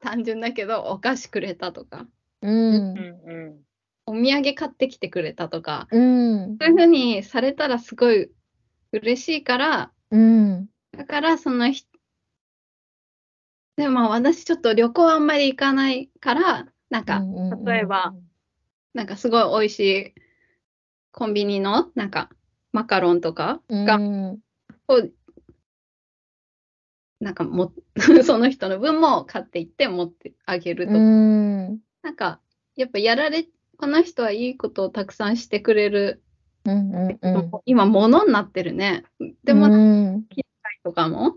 [0.00, 2.06] 単純だけど、お菓子くれたとか、
[2.42, 2.74] うん。
[2.74, 2.78] う
[3.26, 3.60] うんう
[4.06, 6.56] お土産買ってきてくれたとか、うん。
[6.58, 8.30] そういうふうにされたらすごい
[8.92, 10.68] 嬉しいから、うん。
[10.92, 11.88] だから、その人、
[13.76, 17.22] でもまあ私ちょっと旅行あんまり行かないから、なんか、
[17.64, 18.14] 例えば、
[18.94, 20.14] なんかすごい美味しい
[21.12, 22.30] コンビニのなんか
[22.72, 24.40] マカロンとかうん、が、うん
[24.88, 25.08] を
[27.20, 27.72] なんかも
[28.24, 31.80] その人の分も買っていって持ってあげるとか、うん。
[32.02, 32.40] なんか
[32.76, 36.22] やっぱやられ、この人はいいことをたくさんしてくれる、
[36.64, 37.50] うんうんうん。
[37.64, 39.04] 今物になってるね。
[39.44, 40.26] でも、うん
[40.82, 41.36] とかも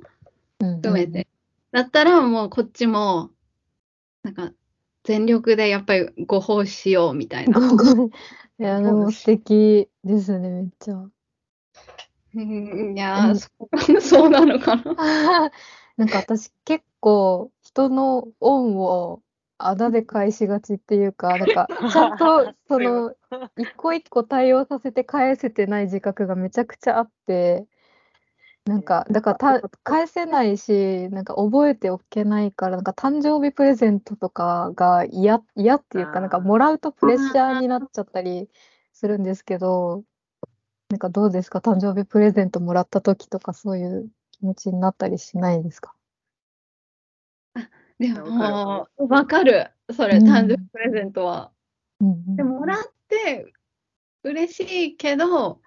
[0.59, 1.27] うん含めて。
[1.71, 3.31] だったらもうこっちも、
[4.23, 4.51] なんか
[5.03, 7.59] 全力でやっぱりご奉仕しようみたいな。
[8.59, 10.95] いや、 でも素敵ですね、めっちゃ。
[12.36, 13.36] うんいやう
[14.01, 15.51] そうなのかな。
[15.97, 19.21] なんか私結構人の恩を
[19.67, 23.15] あだで返しがちっていうか、なんかちゃんと その
[23.58, 27.67] 一個一個対応させて返せてない自覚がめちゃくちゃあって、
[28.65, 38.49] なんかだからた返せないし、なんか覚えておけないから、なんか誕生日プレゼントとかが嫌、嫌っていうか、なんかもらうとプレッシャーになっちゃったり
[38.93, 40.04] するんですけど、
[40.89, 41.60] なんかどうですか？
[41.60, 45.93] 誕生日プレゼントもらった時とかそういう気持ちになったりしないですか？
[47.99, 49.71] でわかるも、わかる。
[49.91, 51.51] それ、うん誕生日プレゼントは。
[51.99, 53.53] うんうんでも、もらって
[54.24, 55.61] 嬉しいけど、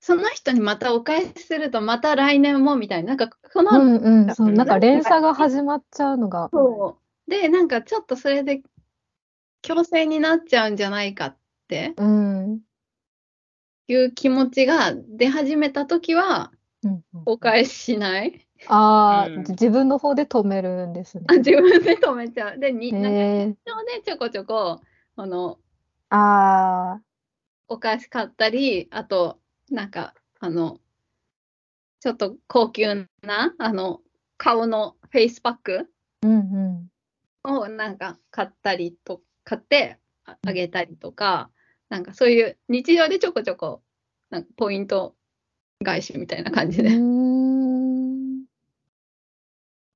[0.00, 7.30] その人にまたお返しすると、また来年もみたいな、なんか、この、うんうん、そう、うんなんか連鎖が始まっちゃうのが、そう。
[7.30, 8.62] で、なんかちょっとそれで
[9.62, 11.36] 強制になっちゃうんじゃないかっ
[11.68, 12.60] てうん。
[13.88, 16.52] いう気持ちが出始めたときは、
[16.82, 18.46] うんお返ししない。
[18.68, 21.24] ああ、うん自分の方で止めるんですね。
[21.28, 22.58] あ自分で止めちゃう。
[22.58, 23.56] で、に、なんか、で
[24.04, 24.80] ちょこちょこ、
[25.16, 25.58] あの、
[26.10, 27.02] ああ、
[27.68, 29.38] お菓子買ったり、あと、
[29.70, 30.78] なんか、あの、
[32.00, 34.00] ちょっと高級な、あの、
[34.36, 35.90] 顔のフェイスパック
[36.22, 36.90] うん
[37.44, 37.54] うん。
[37.56, 41.50] をなんか買ったりと、買って、ああげたりとか、
[41.88, 43.82] なんかそういう日常でちょこちょこ、
[44.30, 45.14] なんかポイント
[45.84, 46.90] 返しみたいな感じで。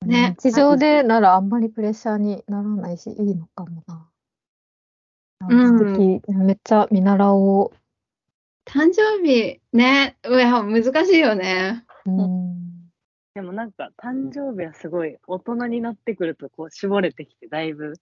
[0.09, 4.09] ね日常でならあんまりプレッシャーにならないし、いいのかもな。
[5.49, 6.33] うん素敵。
[6.33, 7.73] めっちゃ見習お
[8.67, 11.85] 誕生日ね、いや、難しいよね。
[12.05, 12.11] う。
[12.11, 12.91] うん。
[13.35, 17.95] でもなんか、誕生日はすごい大人になってくると、こう、絞れてきて、だいぶ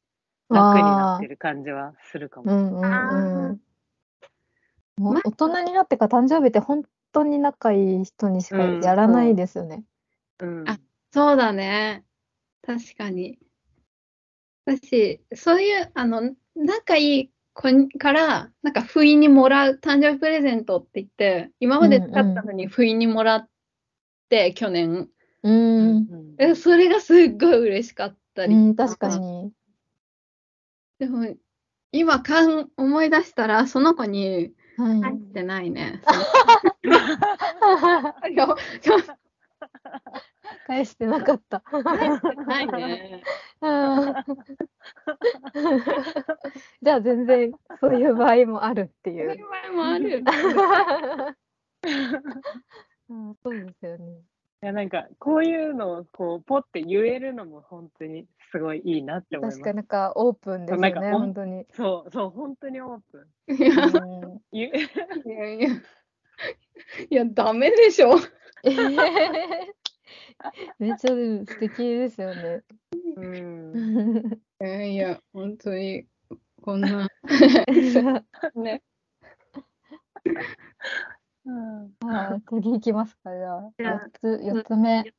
[0.51, 2.53] 楽になってる感じはするかも。
[2.53, 3.61] うんうんうん。
[4.97, 6.83] もうま大人になってから誕生日って本
[7.13, 9.85] 当に仲いい人にしかうんやらないですよね。
[10.41, 10.65] うん。
[10.67, 10.79] あ
[11.17, 12.05] そうだね。
[12.61, 13.39] 確かに。
[14.67, 23.49] 私、そういう、あの、仲いい子にから、なんか不意にもらう誕生日プレゼントって言って、今まで使ったのに不意にもらっ
[24.29, 25.09] て、去年。
[25.43, 25.97] うん。
[25.97, 28.55] うんえそれがすっごい嬉しかったり。
[28.55, 29.55] うん、確かに。
[30.99, 31.35] でも、
[31.93, 35.01] 今かん思い出したら、その子にはい。
[35.01, 36.03] 返してないね。
[38.31, 38.49] いや
[40.67, 41.61] 返してなかった。
[41.61, 43.23] 返してないね。
[43.61, 43.67] う
[44.11, 44.15] ん
[46.83, 49.29] じゃあ全然そういう場合もあるっていう。
[49.29, 50.33] そういう場合もあるよね。
[53.09, 54.05] うん、そうですよね。
[54.63, 59.59] いや、なんか、こういうのを、こう、ポって言えるのも本当にすごいいいなって思います。
[59.59, 61.67] 確かになんかオープンですよね、本当に。
[61.73, 63.61] そう、そう、本当にオープン。
[64.51, 64.71] いやい
[65.29, 65.69] やいや、
[67.11, 68.17] いや、ダメでしょ。
[70.79, 72.63] めっちゃ素敵ですよね。
[73.17, 74.41] うん。
[74.61, 76.07] い やいや、本当に、
[76.63, 77.09] こんな、
[78.55, 78.83] ね。
[81.45, 83.73] うんはい、次行きますか、じゃあ。
[83.79, 84.11] じゃあ4
[84.41, 85.13] つ、四つ目。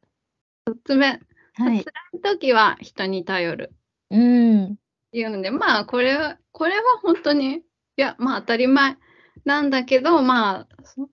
[0.66, 1.20] 4つ目、はい。
[1.56, 3.74] 辛い時は人に頼る。
[4.10, 4.78] うん。
[5.14, 7.62] いうので、まあ、これは、これは本当に、い
[7.96, 8.98] や、まあ、当たり前
[9.46, 11.10] なんだけど、まあ、そ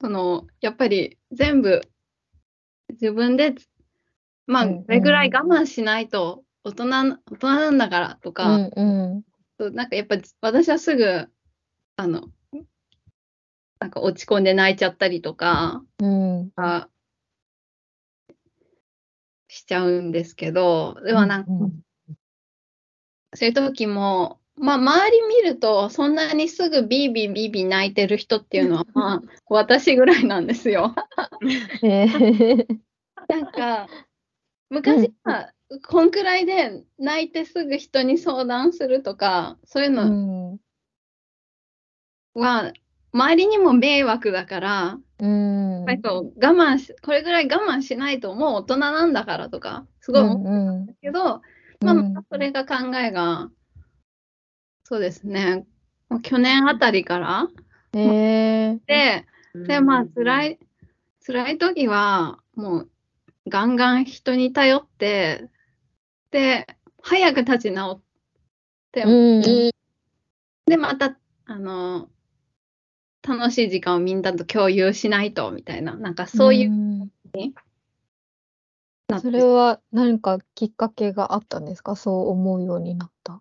[0.00, 1.80] その、やっぱり全部
[2.90, 3.54] 自分で、
[4.46, 8.82] まあ、うんうんこれぐらい我慢しないと、大人、大人なんだからとうか、んう
[9.18, 9.22] ん。
[9.58, 11.28] となんかやっぱ私はすぐ、
[11.96, 12.28] あの、
[13.78, 16.50] なんか落ち込んで泣いちゃったりとか、うん。
[16.56, 16.88] あ
[19.48, 21.84] しちゃうんですけど、でもなんか、うん
[23.36, 30.94] そういう時も、まあ、周り見ると、そんなにすぐビービービービー泣いてる人っていうのは、まあ、私ぐらいなんですよ。
[31.82, 32.84] えー
[33.28, 33.88] なんか、
[34.70, 35.52] 昔は、
[35.88, 40.60] こんくらいで泣いてすぐ人に相談するとか、そういううのん。
[42.34, 42.72] は、
[43.12, 45.84] 周りにも迷惑だから、うん。
[45.86, 51.42] 我慢し、これぐらい我慢しないともう大人なんだからとか、すごい思うんうんだけど、
[51.82, 53.50] まあ、またそれが考えが、
[54.86, 55.66] そうですね、
[56.10, 57.48] もう去年あたりから
[57.94, 58.00] うん。
[58.00, 59.24] えで、
[59.54, 60.52] で、まあ、辛い。
[60.52, 60.58] い、
[61.26, 62.90] 辛い時は、もう、
[63.48, 65.48] ガンガン人に頼って、
[66.30, 66.66] で、
[67.00, 68.02] 早く立ち直っ
[68.92, 69.08] て、ー。
[69.08, 69.70] うん。
[70.66, 71.16] で、また、
[71.46, 72.10] あの、
[73.26, 76.98] 楽しい時間をみんなと共有しないと、みたいな、なんかそういう、ん
[79.08, 81.96] なってそれは何かきっかけがあったんですか？
[81.96, 83.40] そう思うようになった。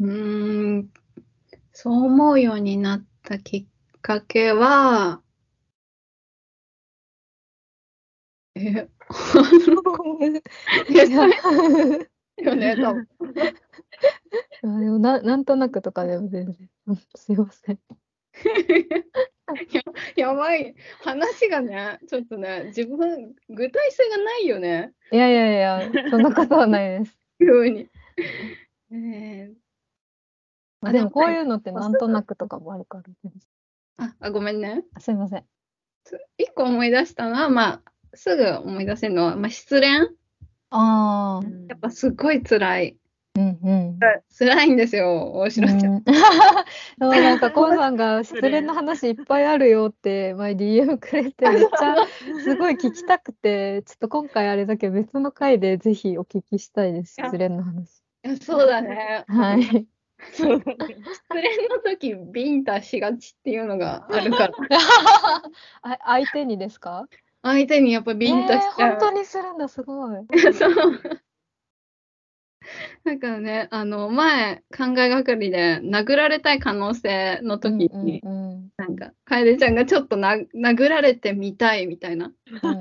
[0.00, 0.90] うーん、
[1.72, 3.66] そう思うようになったきっ
[4.00, 5.22] かけは、
[8.54, 8.88] え、
[10.90, 13.08] いや、よね、多分。
[14.62, 16.70] でもな、なんとなくとかでも全然。
[16.86, 17.78] うんすいません。
[20.16, 20.74] やばい。
[21.00, 24.92] 話がね、ちょっとね、自分、具体性がないよね。
[25.12, 27.16] いやいやいや、そんなことはないです。
[27.40, 27.88] 急に。
[28.90, 29.67] えー
[30.80, 33.04] まあ、でもこういうのってなんとなくとかもあるから。
[33.98, 34.84] ああ、ごめんね。
[34.98, 35.44] すいません。
[36.38, 40.08] 一個思い出したのは、まあ、すぐ思い出せるのは、まあ、失恋
[40.70, 42.96] ああ、やっぱすっごい辛い。
[43.36, 43.98] うんうん。
[44.36, 45.94] 辛いんですよ、大城ちゃん。
[45.94, 46.04] うん、
[46.98, 51.96] なんか、コウさんが失恋の話いっぱいあるよって前 DM くれてめっちゃ
[52.42, 58.02] すごい聞きたくて、ちょっと今回あれだけど別の回でぜひお聞きしたいです、失恋の話。
[58.24, 59.24] いやそうだね。
[59.28, 59.86] はい。
[60.32, 60.96] そうだね。
[61.04, 64.54] 失恋の時、ビンタしがちっていうのがあるから、
[65.82, 67.08] あ相手にですか？
[67.42, 68.92] 相手にやっぱビンタしちゃう。
[68.92, 70.16] えー本当にするんだ、すごい。
[70.54, 70.72] そう。
[73.04, 82.80] だからね、あの、前、考えがかりで、殴られたい可能性の時に、うんうんうんなんか、楓ちゃんがちょっとな殴られてみたいみたいな、うんうんう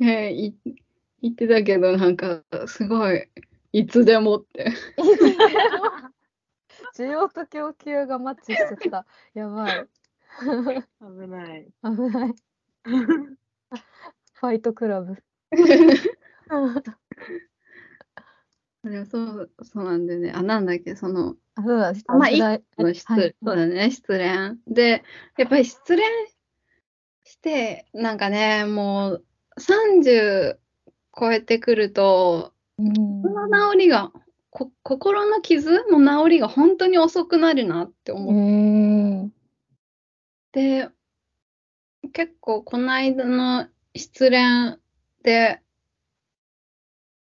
[0.00, 0.54] ー い
[1.22, 3.28] 言ってたけど、なんか、すごい、
[3.72, 4.72] いつでもって。
[6.94, 9.06] 需要と供給がマッチしてた。
[9.34, 9.88] やばい。
[10.40, 10.46] 危
[11.28, 11.68] ない。
[11.82, 12.34] 危ない。
[14.34, 15.16] ファイトクラブ。
[19.06, 20.32] そう、そうなんだよね。
[20.32, 24.58] あ、なんだっけ、その、あ、そうだ、あまあいい辛いあの失はいそうだね、失恋。
[24.66, 25.04] で、
[25.38, 26.02] やっぱり失恋
[27.24, 29.24] して、なんかね、もう
[29.60, 30.58] 30
[31.18, 32.52] 超えてくると、
[32.86, 33.22] うん。
[33.22, 34.12] その治りが、
[34.50, 38.16] こ心の傷の治りが本当に遅くなるなってう。
[38.16, 39.32] 思っん。
[40.52, 40.88] て、
[42.12, 44.78] 結構この間の失恋
[45.22, 45.60] で、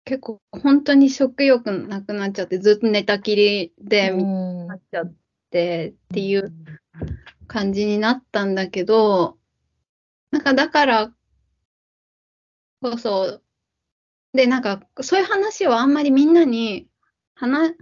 [0.05, 4.67] 結構本当に食欲なくなっちゃって、ずっと寝たきりで、うん。
[4.67, 5.13] なっちゃっ
[5.51, 6.51] てっていう
[7.47, 9.37] 感じになったんだけど、
[10.31, 11.13] なんかだから
[12.81, 13.41] こそ、
[14.33, 16.87] で、なんかそういう話をあんまりみんなに
[17.35, 17.75] 話、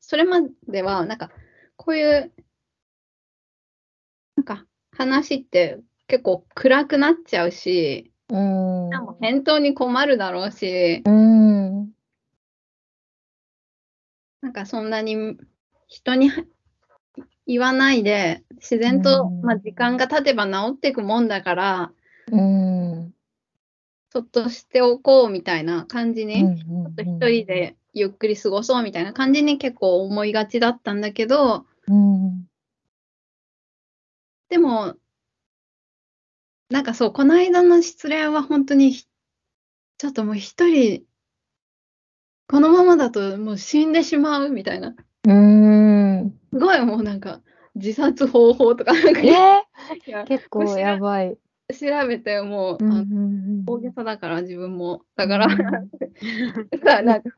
[0.00, 1.30] それまでは、なんか
[1.76, 2.32] こういう、
[4.36, 8.90] なんか話って結構暗くなっちゃうし、うん。
[9.20, 11.90] 返答に困るだろうし、うん。
[14.40, 15.36] なんかそんなに
[15.88, 16.44] 人には
[17.46, 21.92] 言わないで、自然と、うんまあ、時間が経てば治っていくもんだから、
[22.30, 22.65] うん。
[24.16, 32.46] そっとしておこうみたいな感じに、うんちょっと一人でゆっくり過ごそうみたいな感じに結構思いがちだったんだけど、うん。
[34.48, 34.94] でも、
[36.70, 39.04] なんかそう、この間の失恋は本当にひ、
[39.98, 41.02] ちょっともう一人、
[42.48, 44.94] このままだともう死んでしまうみたいな。
[45.28, 46.38] うん。
[46.54, 47.42] すごいもうなんか、
[47.74, 49.20] 自殺方法とかなんか
[50.26, 51.36] 結構やばい。
[51.74, 55.02] 調べてもう、うんあのうん大げさだから自分も。
[55.16, 55.58] だから、うん
[56.84, 57.30] さなんか、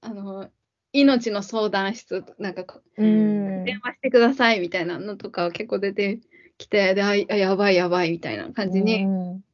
[0.00, 0.50] あの、
[0.92, 3.64] 命の相談室、なんかこうん。
[3.64, 6.20] 電話してくださいみたいなのとか結構出て
[6.56, 9.44] きて、で、あ、やばいやばいみたいな感じにうん。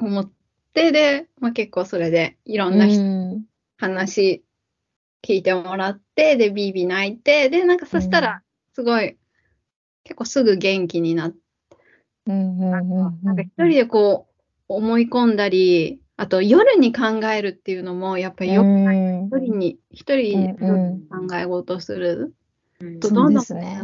[0.00, 0.30] 思っ
[0.74, 3.44] て、で、まあ、結構それでいろんな人うん。
[3.78, 4.44] 話
[5.22, 8.42] 聞いてもらって、で、ビービー泣いて、で、なんかそしたら、
[8.74, 9.16] すごい、
[10.04, 11.49] 結構すぐ元気になって、うんうんうん
[12.30, 14.28] なんか一人でこ
[14.68, 20.56] う思い込んだり、あと夜に考えるっていうのも、やっぱりよくうん一人に、一人
[21.08, 22.34] 考え事する。
[23.00, 23.82] とどんどんですね。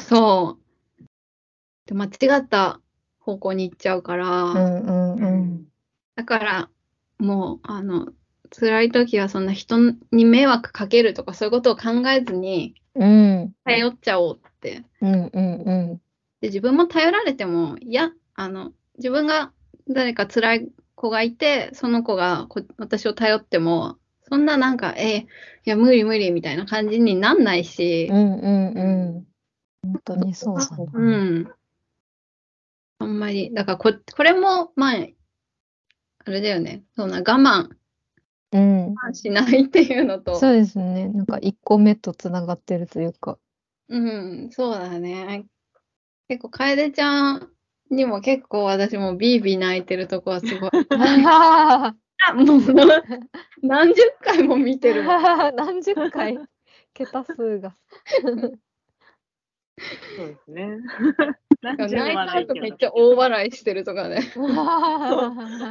[0.00, 1.04] そう。
[1.86, 2.80] で間違った
[3.18, 5.64] 方向に行っちゃうから、うんうんうん。
[6.14, 6.70] だから、
[7.18, 8.08] もう、あの、
[8.50, 9.78] 辛い時はそんな人
[10.10, 14.84] に迷惑かけるとかそういうことを考えずにうん頼っちゃおうって。
[15.00, 16.00] うんうんうん。
[16.42, 19.52] で、自分も頼られても、いや、あの、自分が
[19.88, 23.96] 誰か辛い子がいて、その子がこ私を頼っても、
[24.28, 25.18] そんななんか、え
[25.64, 29.26] いや、無理無理みたいな感じになんないしう、んうんうん。
[29.82, 30.76] 本当にそうだな。
[30.92, 31.52] うん。
[32.98, 34.96] あんまり、だからこ、これも、まあ、
[36.24, 36.82] あれだよね。
[36.96, 37.68] そんな我慢
[38.52, 39.14] うん。
[39.14, 41.08] しないっていうのと、そうですね。
[41.08, 43.38] なんか一個目とつながってるというか。
[43.88, 45.46] うん、そうだね。
[46.28, 47.48] 結構、楓ちゃん
[47.90, 50.70] にも結構私もビービー泣いてるとこはすごい。
[52.24, 52.60] あもう
[53.62, 55.02] 何十回も見てる。
[55.04, 56.38] 何十回？
[56.94, 57.76] 桁数が。
[60.16, 60.78] そうですね。
[61.62, 64.20] 泣い何十もた笑いけど後めっちゃ大笑いしてるとかね。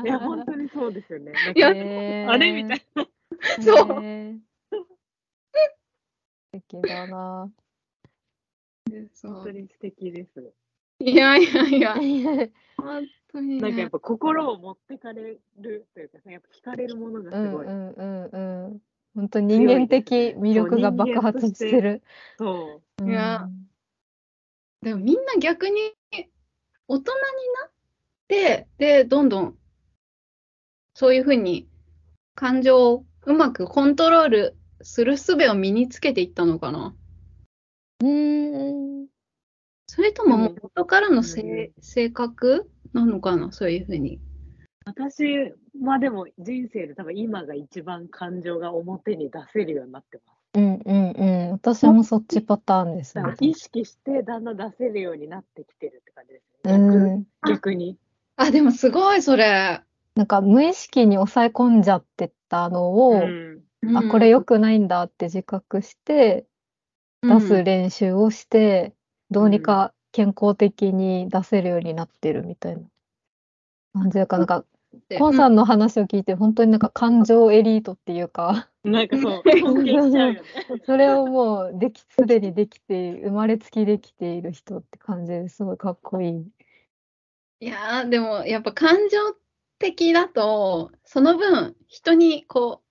[0.05, 1.31] いや、本当にそうですよね。
[1.31, 3.07] なんかいやあれみたいな。
[3.61, 3.87] そう
[6.53, 7.49] 素敵だな。
[9.23, 10.53] 本当に素敵です。
[10.99, 11.95] いやいやいや、
[12.77, 13.89] 本当にねなんかやっ。
[13.89, 17.65] ぱ心を持ってかれるというかさ、やっぱ惹かれるものがうんすごい。
[17.65, 18.81] うんうんうん。
[19.15, 22.03] 本当人間的魅力が爆発してる。
[22.37, 23.09] そう。
[23.09, 23.49] いや
[24.81, 25.75] でもみんな逆に
[26.87, 27.71] 大人になっ
[28.27, 29.57] て、で、どんどん
[30.93, 31.67] そういうふうに
[32.35, 36.95] 感情をうまくコントロールする術を身につけていったのかな
[38.01, 38.99] うん。
[39.01, 39.07] うん。
[39.87, 43.51] それともも元からのうん性性格なのかな？
[43.51, 44.19] そういうふうに。
[44.85, 45.23] 私
[45.81, 50.37] はでも人生で多分今が一番感情が表に出せるようになってます。
[50.55, 51.51] うんうんうん。
[51.51, 53.23] 私もそっちパターンですね。
[53.39, 56.77] 意識してだんだん出せるようになってきてるって感じですうね。
[56.77, 57.27] 逆ん。
[57.47, 57.97] 逆に。
[58.37, 59.81] あ、でもすごいそれ。
[60.15, 63.61] なんか無意識に抑え込んじゃってたのを、うん
[63.95, 66.45] あ、これ良くないんだって自覚して、
[67.21, 68.93] 出す練習をして、
[69.29, 72.83] どうにか健康的に出せるようになってるみたいな
[73.93, 74.65] 感じだから、なんか
[75.07, 75.17] て。
[75.17, 79.43] コンさんの話を聞いて、本当になんか感情エリートっていうか、なんかそう、
[80.09, 80.41] ね。
[80.85, 86.47] それをもうでき、すでにできて、生まれつきできている人って感じですごいかっこいい。
[87.59, 89.17] いやーでもやっぱ感情
[89.77, 92.90] 的だと、その分人にこう、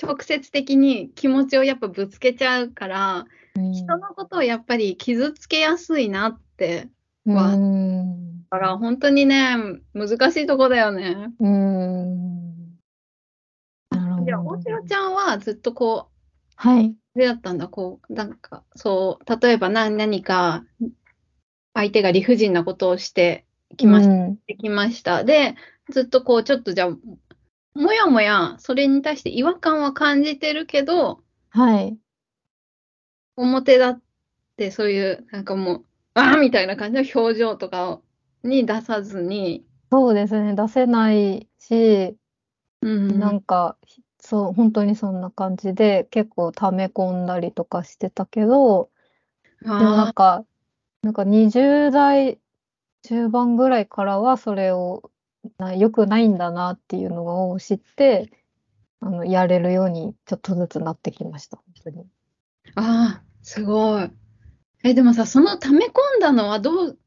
[0.00, 6.88] 直接的に気持ちをやっぱぶつけちゃうから、うん人のことをやっぱり傷つけやすいなって。
[7.26, 8.42] うはん。
[8.44, 9.56] だから本当にね、
[9.92, 11.32] 難しいとこだよね。
[11.38, 12.78] うん。
[13.90, 16.12] なるじゃあ、大城ちゃんはずっとこう、
[16.56, 16.94] はい。
[17.14, 20.64] あれだったんだ、こう、なんか、そう、例えば何何か、
[21.74, 25.24] 相手が理不尽なことをしてきましうんてきました。
[25.24, 25.56] で、
[25.90, 26.96] ずっとこう、ちょっとじゃあ、
[27.74, 31.98] もやもや、それに対して違和感は感じてるけど、はい。
[33.36, 34.02] 表だっ
[34.56, 38.00] てそういう、なんかもう、ああみたいな感じの表情とか
[38.42, 40.54] に出さずに、そうですね。
[40.54, 42.16] 出せないし、
[42.80, 43.78] うんなんか、
[44.20, 48.90] そう、本当にそんな感じで、結構溜め込んだりとかしてたけど、
[49.78, 50.46] でもなんあか、
[51.02, 52.40] なんか20代
[53.04, 55.11] 中盤ぐらいからはそれを
[55.58, 58.30] な良くないんだなっていうのを知って、
[59.00, 62.06] あの、やれるようにちょっとずつなってきました、本当に。
[62.76, 64.10] ああ、すごい。
[64.84, 66.98] え、でもさ、その溜め込んだのはどう、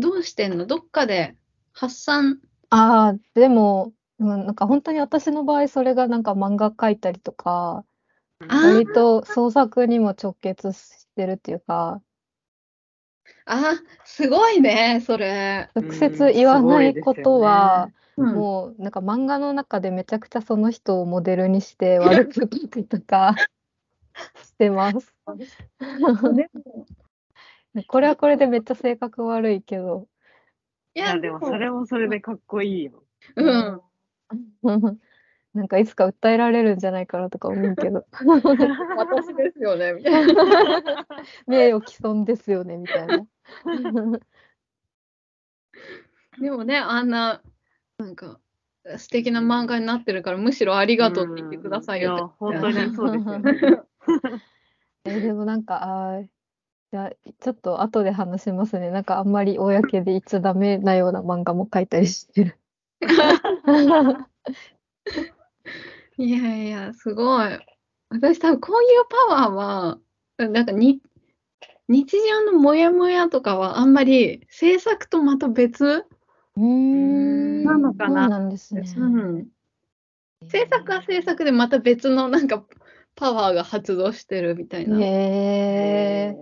[0.00, 0.66] どうしてんの？
[0.66, 1.34] どっかで
[1.72, 2.40] 発散？
[2.68, 7.84] ああ、でも、うん、なんか本当に私の場合、それがなんか漫画描いたりとか、
[8.48, 12.02] 割と創作にも直結してるっていうか、
[13.46, 13.74] あ、
[14.04, 15.70] すごいね、それ。
[15.74, 23.34] 直接言わないことは、うんもうなんか漫画の中でめちゃくちゃその人をモデルにして悪く書くとか
[24.42, 25.14] してます。
[27.88, 30.08] これはこれでめっちゃ性格悪いけど。
[30.94, 33.04] いいや、でもそれもそれでかっこいいよ。
[33.34, 33.82] うん。
[35.56, 38.04] なんかいつか訴えられるんじゃないかなとか思うけど。
[38.96, 41.06] 私ですよね、みたいな。
[41.48, 43.26] 名誉毀損ですよね、みたいな。
[46.38, 47.40] でもね、あんな、
[47.96, 48.38] なんか、
[48.98, 52.28] 素敵な漫画になってるから、むしろありがとうって言ってくださいよってや、
[52.60, 53.82] 本当にそうですよね。
[55.06, 56.26] えでもなんか、あー
[56.92, 58.90] じゃあ、ちょっと後で話しますね。
[58.90, 62.58] なんかあんまり公で言っちゃダメなような漫画も書いたりしてる。
[66.18, 67.58] いやいや、すごい。
[68.10, 69.98] 私多分こういうパワーは、
[70.48, 71.00] なんかに、
[71.88, 76.04] 日常のモヤモヤとかはあんまり制作とまた別、
[76.56, 78.82] なのかなそうなんですね。
[78.96, 79.46] うん、
[80.48, 82.64] 制作は制作でまた別のなんか
[83.14, 84.98] パワーが発動してるみたいな。
[85.00, 86.34] へ。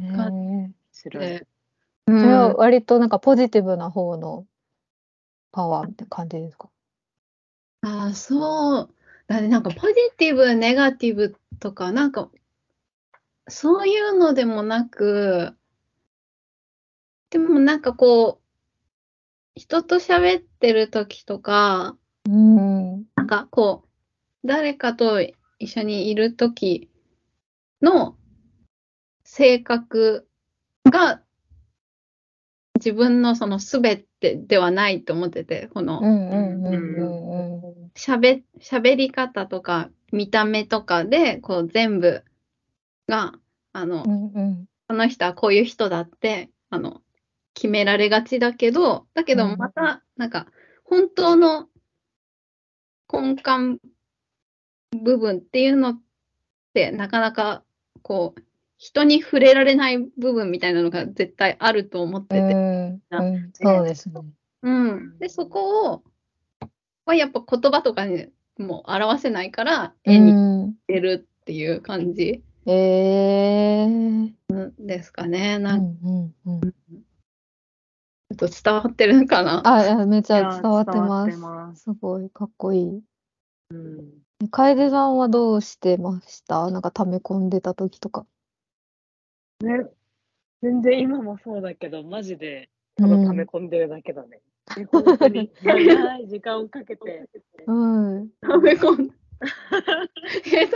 [0.00, 1.24] ーかへ白い。
[1.26, 4.46] でーそれはうん割となんかポジティブな方の
[5.52, 6.68] パワーって感じですか？
[7.82, 8.94] ああ、そう。
[9.26, 12.30] だね、なんかポジティブ、ネガティブとか、なんか、
[13.48, 15.56] そういうのでもなく、
[17.30, 18.42] でもなんかこう、
[19.56, 23.04] 人と喋ってる時とか、うん。
[23.16, 25.20] なんかこう、誰かと
[25.58, 26.88] 一緒にいる時
[27.80, 28.16] の
[29.24, 30.28] 性格
[30.84, 31.20] が
[32.76, 36.00] 自分のその全てではないと思ってて、この、
[38.60, 42.24] 喋り方とか見た目とかで、こう全部
[43.08, 43.32] が、
[43.72, 44.66] あのう、んうん。
[44.88, 47.02] この人はこういう人だって、あの、
[47.54, 49.58] 決められがちだけど、だけどうん。
[49.58, 50.46] また、なんか、
[50.84, 51.68] 本当の
[53.12, 53.80] 根幹
[55.02, 56.00] 部分っていうのっ
[56.74, 57.64] て、なかなか、
[58.02, 58.42] こう、
[58.84, 64.22] 人に触れられない部分みたいなのが絶対あると思ってて、うんうん、そうですね。
[64.62, 65.18] うん。
[65.18, 66.02] で、そこを、
[67.04, 68.26] はやっぱ言葉とかに
[68.58, 70.34] もう表せないから、絵にう
[70.66, 74.32] ん出るっていう感じえー、
[74.80, 75.58] ですかね。
[75.58, 76.60] うなんんうんうん。
[76.60, 76.66] か
[78.30, 79.62] ちょっと伝わってるかな？
[79.64, 81.38] あ、いやめっちゃ伝わってます。
[81.38, 83.00] ますすごいかっこいい。
[83.70, 84.08] うん
[84.50, 86.68] 楓さんはどうしてました？
[86.72, 88.26] なんか溜め込んでた時とか。
[89.62, 89.86] ね、
[90.62, 94.40] 全然今もそうだけど、マジでただ溜め込んでるだけだね。
[94.76, 97.28] で本当に 長い時間をかけて。
[97.66, 98.30] うん。
[98.44, 99.14] 食べ込んで。
[100.46, 100.72] え、食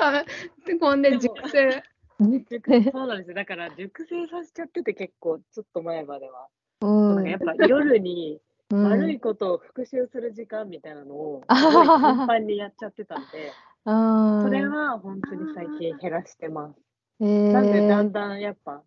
[0.66, 1.82] べ込んで熟成。
[2.18, 3.34] 熟そうなんですよ。
[3.34, 6.48] だから熟成させちゃってて結構ちょっと前までは。
[6.82, 13.52] うんやっぱ夜にうん悪いことを復習する時間みたいなのを頻繁にやっちゃってたんで、
[13.84, 16.85] それは本当に最近減らしてます。
[17.20, 18.82] えーなんでだんだんやっぱ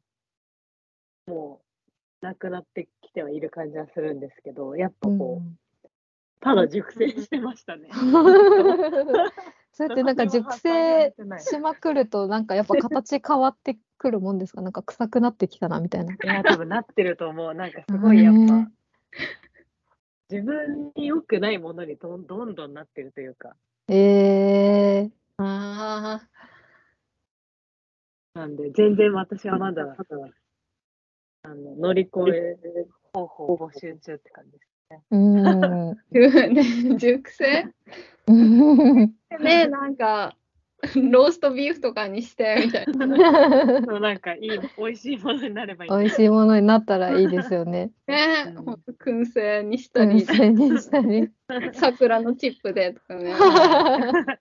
[1.28, 1.62] も
[2.22, 5.58] なくなってきてはいる感じはするんですけど、やっぱうこう、ん。
[6.42, 7.90] ただ熟成してましたね。
[9.72, 14.62] そうやってなんか熟成しまくるとなんかやっぱ形変わってくるもんですか？
[14.62, 16.14] なんか臭くなってきたなみたいな。
[16.14, 17.54] いや、多分なってると思う。
[17.54, 18.70] なんかすごいやっへぱ、
[20.30, 23.56] 自分に良くないものにどんどんどんなってるというか、
[23.88, 26.22] えー、あ
[28.40, 29.98] なんで、全然私はまだ、
[31.44, 32.58] あの乗り越え
[33.12, 35.04] 方法を募集中って感じです。
[35.12, 35.46] うん。
[35.46, 35.58] あ、
[36.48, 37.66] ね、熟成
[39.42, 40.38] ね、なんか、
[40.96, 43.18] ローストビーフとかにして、みたいな。
[43.86, 45.92] そうなんかいい、美味しいものになればいい。
[45.92, 47.92] 美味しいものになったらいいですよね。
[48.08, 51.30] ね、うんほんと燻製にした燻り、製にしたり。
[51.74, 53.34] 桜のチップでとかね。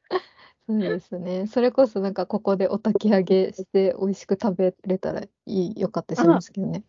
[0.68, 1.46] そうですね。
[1.46, 6.84] それこそなんかここでお炊き上げして美味しく食べれたらいい、よかったりしますけどね。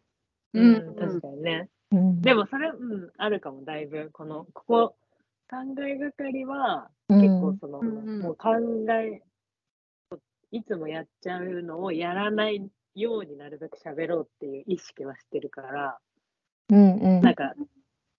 [0.53, 1.69] ううんん、確かにね。
[1.91, 2.21] うん。
[2.21, 4.09] でもそれ、うん、あるかも、だいぶ。
[4.11, 4.95] この、ここ、
[5.49, 8.49] 考えがかりは、うん結構その、うんうんもう考
[8.91, 9.23] え、
[10.51, 15.99] いつもやっちゃうのをやらないようになるべく喋ろうっていう意識はしてるから、
[16.69, 17.21] うんうん。
[17.21, 17.53] なんか、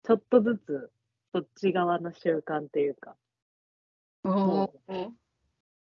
[0.04, 0.90] ちょっとずつ、
[1.34, 3.14] そっち側の習慣っていうか、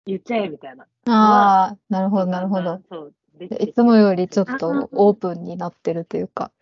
[0.06, 0.86] 言っちゃえみたいな。
[1.06, 2.80] ああ、なるほど、なるほど。
[2.88, 3.14] そう、
[3.60, 6.52] いつもよりちょっとオープンになってるというか。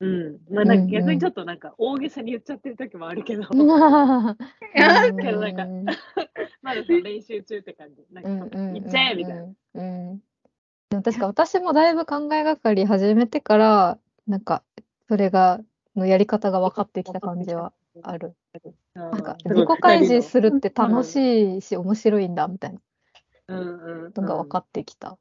[0.00, 0.38] うん。
[0.50, 5.66] まあ、なんか逆にちょっとなんか大げさに言っちゃってる時もあるけど、やうんけどなんか
[6.62, 8.04] まだその練習中って感じ。
[8.12, 9.42] なんうんか、うん言っちゃえみたいな。
[9.42, 9.82] うんう
[10.14, 10.22] ん
[10.90, 14.62] でも確か私もだいぶ考えがかり始めてから、なんか
[15.08, 15.60] それが、
[15.96, 17.72] のやり方が分かってきた感じは
[18.02, 18.34] ある。
[18.94, 22.80] ななんか自己開示するって楽しいし面白いんだみたいな
[23.48, 24.12] うんうん。
[24.14, 25.18] のが分かってきた。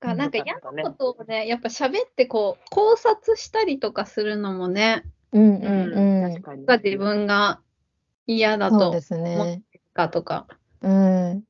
[0.00, 6.66] かなんかうん嫌なことをね、やっぱ喋ってこう考察したりとかするのもね、うんううんん確かに。
[6.66, 7.60] が自分が
[8.26, 9.62] 嫌だとそうですね。
[9.94, 10.46] かとか。
[10.82, 11.44] うん。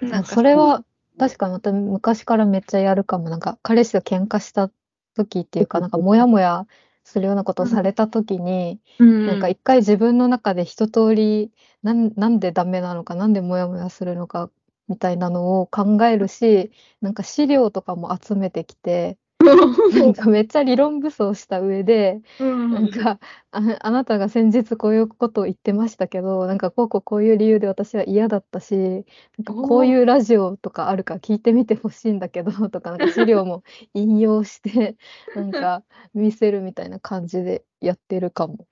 [0.00, 0.84] なんかそれは
[1.18, 3.28] 確かにまた昔からめっちゃやるかも。
[3.28, 4.70] なんか彼氏と喧嘩した
[5.16, 6.66] 時っていうか、なんかモヤモヤ
[7.08, 11.52] するようなことをされた時に、うん、なんか一回自分の中で一通り
[11.82, 14.50] なん、なんでダメなのか、なんでモヤモヤするのか
[14.88, 19.18] みたいなのを考えるし、なんか資料とかも集めてきて、
[19.56, 23.18] なんかめっちゃ理論武装した上で、うんなんか
[23.50, 28.98] あ、あなたが先日こういうことを言ってましたけど、なんかこうこうこういう理由で私は嫌だったし、な
[29.42, 33.62] んかこういうラジオとかあるから聞いてみてほしいんだけど とか、なんか資料も
[33.94, 34.96] 引用して、
[35.34, 35.82] なんか
[36.14, 38.66] 見せるみたいな感じでやってるかも。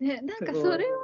[0.00, 0.98] ね、なんかそれは、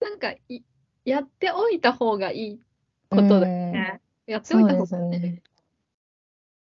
[0.00, 0.62] なんかい
[1.04, 2.60] やっておいた方がいい
[3.08, 4.00] ことだよね。
[4.26, 5.42] やっておいた方がいい。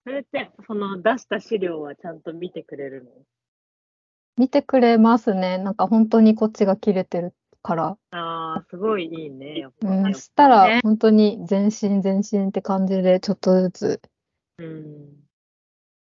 [0.04, 0.10] ね。
[0.10, 3.10] それって、その出した資料はちゃんと見てくれるの？
[4.36, 5.58] 見てくれますね。
[5.58, 7.96] なんか本当にこっちが切れてるから。
[8.10, 9.88] ああ、すごいいいね、やっぱ。
[9.88, 14.00] うん、したらね本当に全身全身って感じでちょっとずつ。
[14.58, 15.08] うん。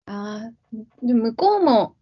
[0.07, 1.95] あーで向こうも、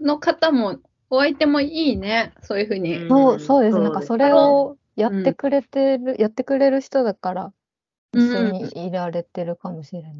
[0.00, 0.78] の方も、
[1.08, 2.32] お相手もいいね。
[2.42, 2.98] そういうふうに。
[2.98, 3.78] うんそう、そうです。
[3.78, 7.52] なんかそれをやってくれてる、やってくれる人だから、うん
[8.12, 10.12] 一緒にいられてるかもしれない。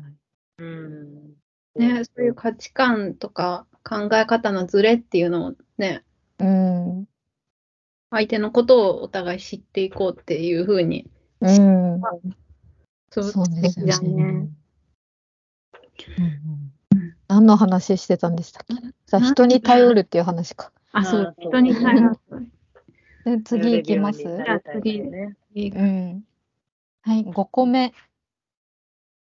[0.61, 1.35] うん。
[1.77, 6.05] ね、そういう価値観とか考え方のズレっていうのをね、
[6.39, 7.09] うん。
[8.11, 11.09] 相手のことをお互い知っていこうっていうふうに。
[11.41, 12.01] うん。
[13.11, 13.87] そうそうですね。
[13.87, 14.01] ね。
[16.19, 16.73] うんうん
[17.29, 18.75] 何の話してたんでしたっけ？
[18.75, 20.73] じゃあ人に頼るっていう話か。
[20.93, 22.19] あ、そう人に頼る。
[23.25, 24.25] で次行きます？
[24.25, 25.37] 頼れるようになりたいですね。
[25.71, 26.25] うん。
[27.03, 27.95] はい、5個目。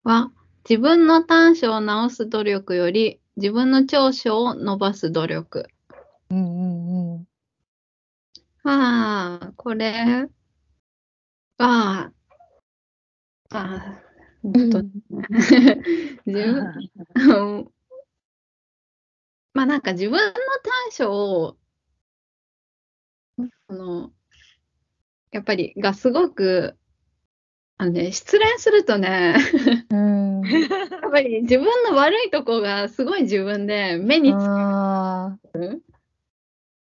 [0.03, 0.31] は、
[0.69, 5.67] 自分の短所を直す努力より、自分の長所を伸ばす努力。
[6.29, 7.27] うんうんうん。
[8.63, 10.27] ああ、これ。
[11.57, 12.11] は、あ
[13.49, 14.03] あ、
[14.43, 14.69] うん。
[14.69, 14.83] と、
[16.27, 16.63] 自分、
[17.15, 17.71] うん
[19.55, 21.57] まあなんか自分の短所を、
[23.67, 24.13] その、
[25.31, 26.78] やっぱりがすごく、
[27.81, 29.35] あのね、失恋するとね、
[29.89, 30.41] うん。
[31.01, 35.81] やっぱり自分の悪いとこがすごい自分で目につあく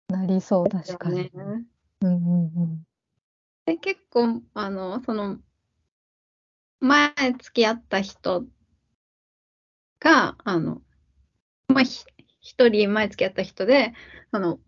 [0.08, 1.18] あ、なりそう、確かに。
[1.18, 1.64] よね。
[2.00, 2.86] うんうんうん。
[3.66, 5.38] で、結構、あの、その、
[6.80, 8.46] 前付き合った人
[10.00, 10.80] が、あの、
[11.68, 12.06] まあ、ひ
[12.40, 13.92] 一人前付き合った人で、
[14.30, 14.60] あの、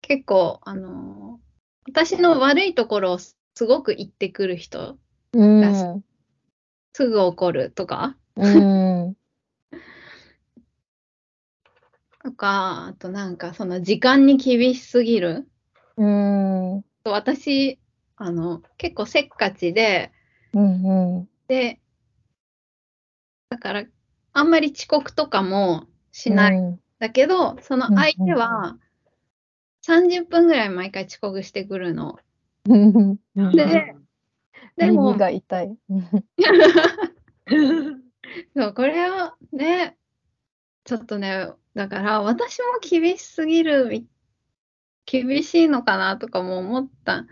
[0.00, 1.40] 結構、あの、
[1.86, 4.98] 私の悪いところをすごく言ってくる人、
[5.34, 6.04] うん。
[6.94, 9.16] すぐ怒るとか、うん。
[12.22, 15.48] とか、あとなんかその時間に厳しすぎる。
[15.96, 16.76] うん。
[16.76, 17.80] うん私、
[18.16, 20.12] あの、結構せっかちで、
[20.52, 21.28] うん。
[21.48, 21.80] で、
[23.48, 23.84] だから、
[24.32, 26.56] あんまり遅刻とかもしない。
[26.56, 28.78] うんだけど、その相手は
[29.84, 32.16] 30分ぐらい毎回遅刻してくるの。
[32.64, 33.18] うん。
[33.56, 33.96] で
[34.76, 35.76] でも耳、が痛い？
[38.56, 39.96] そう、これはね、
[40.84, 44.06] ちょっとね、だから私も厳しすぎるみ、
[45.06, 47.26] 厳しいのかなとかも思った。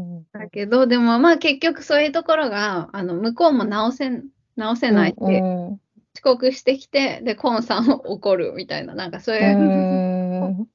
[0.00, 4.24] んだけど、でもまあ結局そういうところが、あの、向こうも直せん、
[4.56, 5.80] 直せないって、うん
[6.14, 10.68] 遅刻してきて、で、コンさんを怒るみたいな、なんかそういう、うん。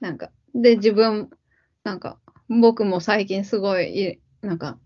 [0.00, 1.30] なんか、で、自分、
[1.82, 4.78] なんか、僕も最近すごいい、なんか、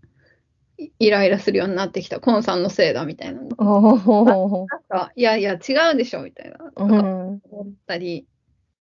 [0.99, 3.41] イライラするようになってきた、コンさんのせいだみたいな。
[3.41, 8.25] なんか、いやいや、違うでしょみたいな、とかうん思ったり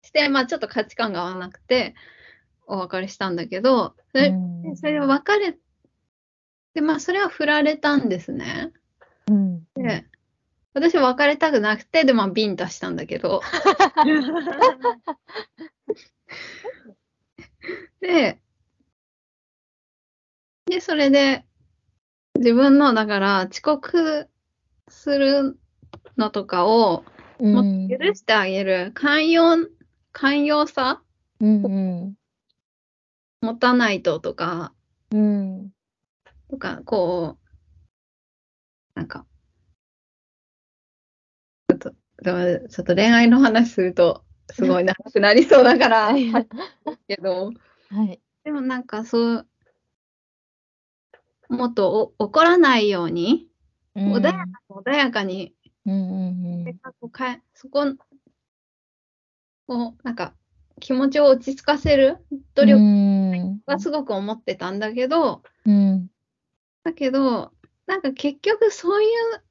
[0.02, 1.94] して、まあちょっと価値観が合わなくて、
[2.66, 4.36] お別れしたんだけど、それで
[4.76, 5.58] それで別れ、
[6.74, 8.72] で、まあそれは振られたんですね。
[9.28, 9.64] うん。
[9.74, 10.06] で、
[10.74, 13.42] 私は別れたくなくて、で、まあビンタしたんだけど、
[18.00, 18.40] で、
[20.66, 21.44] で、それで、
[22.42, 24.28] 自分の、だから、遅刻
[24.88, 25.56] する
[26.16, 27.04] のとかを、
[27.38, 27.88] うん。
[27.88, 29.68] 許してあげる、寛容、
[30.10, 31.02] 寛容さ
[31.40, 32.14] うん
[33.42, 34.74] 持たないととか、
[35.12, 35.70] うん。
[36.50, 39.24] とか、こう、なんか、
[41.68, 46.12] ちょっと、でもちょっと恋愛の話すると、すごい長くなりそうだから、
[47.06, 47.52] けど、
[47.88, 48.20] はい。
[48.42, 49.48] でもなんかそう、
[51.52, 53.48] もっとお怒らないように、
[53.94, 54.12] うん。
[54.14, 54.38] 穏やか
[54.70, 56.64] 穏やかに、うんうん。
[56.64, 57.84] 性格を変えそこ
[59.68, 60.34] を、なんか、
[60.80, 62.18] 気持ちを落ち着かせる
[62.54, 63.62] 努う力ん。
[63.66, 66.10] はすごく思ってたんだけど、うん。
[66.84, 67.52] だけど、
[67.86, 69.42] なんか結局そういう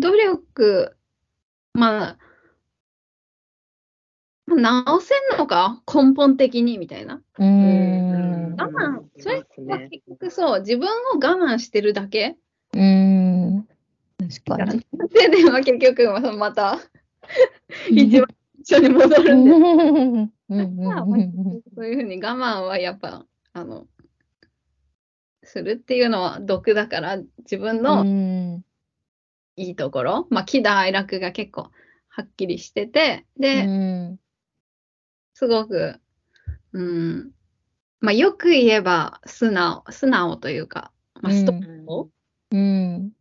[0.00, 0.96] 努力、
[1.74, 2.18] まあ、
[4.46, 5.82] 直せんのか？
[5.86, 7.22] 根本的にみたいな。
[7.38, 8.03] うん
[8.56, 9.36] 我慢、それ
[9.66, 12.36] は結局そう、自分を我慢してるだけ？
[12.74, 13.68] うん。
[14.18, 14.86] 確かに。
[15.10, 16.78] で、でも結局また
[17.90, 18.28] 一番
[18.60, 19.50] 一緒に戻るんで、
[21.74, 23.86] そういうふうに我慢はやっぱ、あの、
[25.42, 28.64] するっていうのは毒だから、自分うのん。
[29.56, 31.70] いいところ、まあ、喜怒哀楽が結構
[32.08, 34.18] はっきりしてて、うで、ん。
[35.34, 36.00] すごく、
[36.72, 37.30] うん、
[38.04, 40.92] まあ、よく言えば素直、素直というか、
[41.22, 42.10] まあ、ストレート
[42.50, 43.12] うん。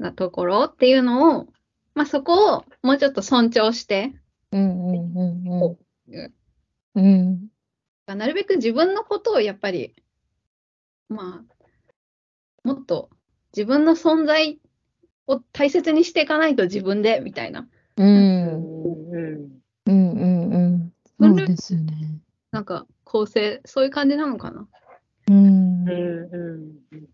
[0.00, 1.46] なところっていうのを、
[1.94, 4.12] まあ、そこをもうちょっと尊重して、
[4.50, 5.78] うんうんうん
[6.08, 6.34] うん
[6.96, 7.48] うん。
[8.06, 9.94] なるべく自分のことをやっぱり、
[11.08, 13.08] まあ、もっと
[13.56, 14.58] 自分の存在
[15.28, 17.68] を大切にしていかないと自分で、みたいな。
[17.98, 18.64] ううんん
[19.12, 19.60] うん。
[19.86, 20.92] うんうんうん。
[21.20, 22.19] そうですよね。
[22.52, 24.62] なんか構成、そういう感じなのかな。
[24.62, 24.66] っ
[25.28, 25.88] うん。
[25.88, 27.06] うんうん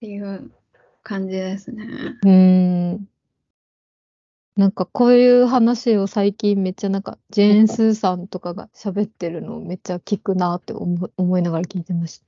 [0.00, 0.50] ていう
[1.02, 1.86] 感じですね。
[2.22, 3.08] うん。
[4.56, 12.22] なんかこういう話を最近めっちゃなんかジェーン・スーさんとかが喋ってるのをめっちゃ聞くなって思思いながら聞いてまし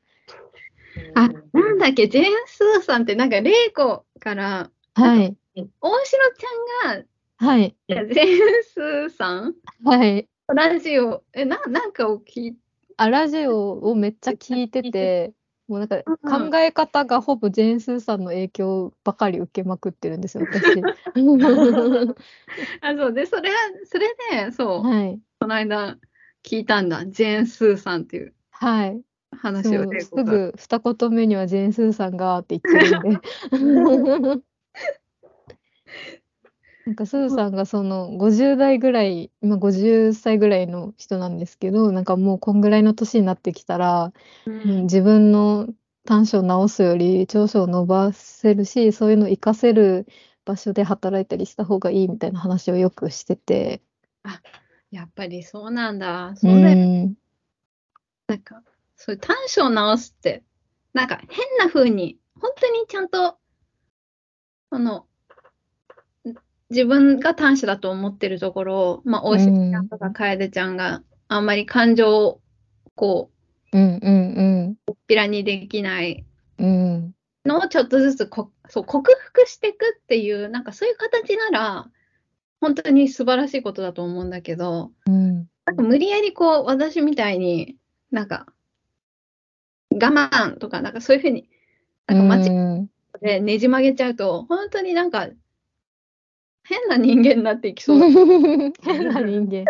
[1.15, 5.03] あ、なんだっけ、ジェーン・スーさんってなんか、玲子から、た。
[5.03, 5.37] はい。
[5.55, 7.05] 大城ちゃんが、
[7.39, 7.77] はい。
[7.89, 8.09] ジェーン・
[8.65, 9.55] スーさん？
[9.85, 10.29] はい。
[10.55, 12.57] ラジオ、え、な、なんかを聞い
[12.97, 15.33] あ、ラジオをめっちゃ聞いてて、
[15.69, 16.13] もうなんかう
[16.47, 20.81] ん考え方がほぼジェーン・スーさんの影響ばかり受けまくってるんですよ、私。
[22.81, 25.21] あ、そう、で、それは、それで、そう、はい。
[25.39, 25.99] この間
[26.43, 29.01] 聞いたんだ、ジェーン・スーさんっていうはい。
[29.37, 30.11] 話をす。
[30.11, 33.21] ぐ二言目にはジェーン・スーさんがって言ってるんで。
[36.89, 44.05] なんかスーさんがその50代ぐらい、今50歳ぐらいの人なんですけど、なんかもうこんぐらいの年になってきたら、
[44.47, 45.69] ううんん自分の
[46.07, 50.07] 短所を直すより長所を伸ばせるし、そういうのを活かせる
[50.47, 53.83] 場所で働いたりした方がいいみたいな話をよくしてて。
[54.91, 56.29] やっぱりそうなんだ。
[56.29, 56.77] うそうだよ。
[56.79, 57.15] ん。
[58.29, 58.63] なんか、
[58.97, 60.43] そういう短所を直すって、
[60.95, 63.37] なんか変な風に、本当にちゃんと、
[64.73, 65.08] その、ん
[66.71, 72.41] 自分が短所だと思ってるところを、まあ、大島ちゃんとか楓ちゃんがあんまり感情を、
[72.95, 73.31] こ
[73.73, 76.25] うんうんう、ぴらにできない
[76.59, 76.67] うん。
[76.67, 77.15] うん。
[77.45, 81.91] のをちょっとずつこそう克服していくっていう、なんかそういう形なら、
[82.61, 85.49] 本当に素晴らしいことだと思うんだけど、うん。
[85.65, 87.77] なんか無理やりこう、私みたいに
[88.11, 88.47] なんか、
[89.91, 91.49] 我慢とか、なんかそういうふうに、
[92.07, 92.53] なんか間違う
[92.83, 95.29] んってねじ曲げちゃうと、本当になんか、
[96.69, 98.07] 変な人間になっていきそうだ。
[98.85, 99.65] 変な人間。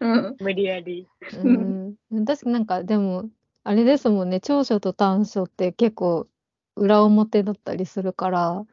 [0.00, 0.36] うん。
[0.38, 1.08] 無理やり。
[1.42, 1.96] うん。
[2.26, 3.30] 確かになんかでも、
[3.64, 6.28] あれですもんね、長所と短所って結構
[6.76, 8.66] 裏表だったりするから、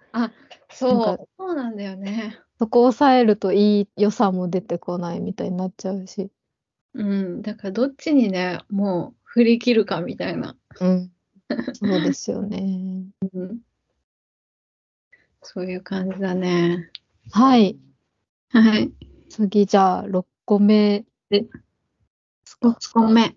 [0.69, 2.38] そなんう、そうなんだよね。
[2.59, 6.30] そこを抑えるといい良さも出てこないみたいになっちゃうし。
[6.93, 7.41] うん。
[7.41, 10.57] だからどっちにね、もう振り切るかみたいな。
[10.82, 11.11] うん。
[11.74, 13.05] そうですよね。
[13.34, 13.59] うん。
[15.41, 16.91] そういう感じだね。
[17.32, 17.79] はい。
[18.49, 18.91] はい。
[19.29, 21.05] 次、じゃあ、6個目。
[21.32, 21.47] 5
[22.93, 23.36] 個目。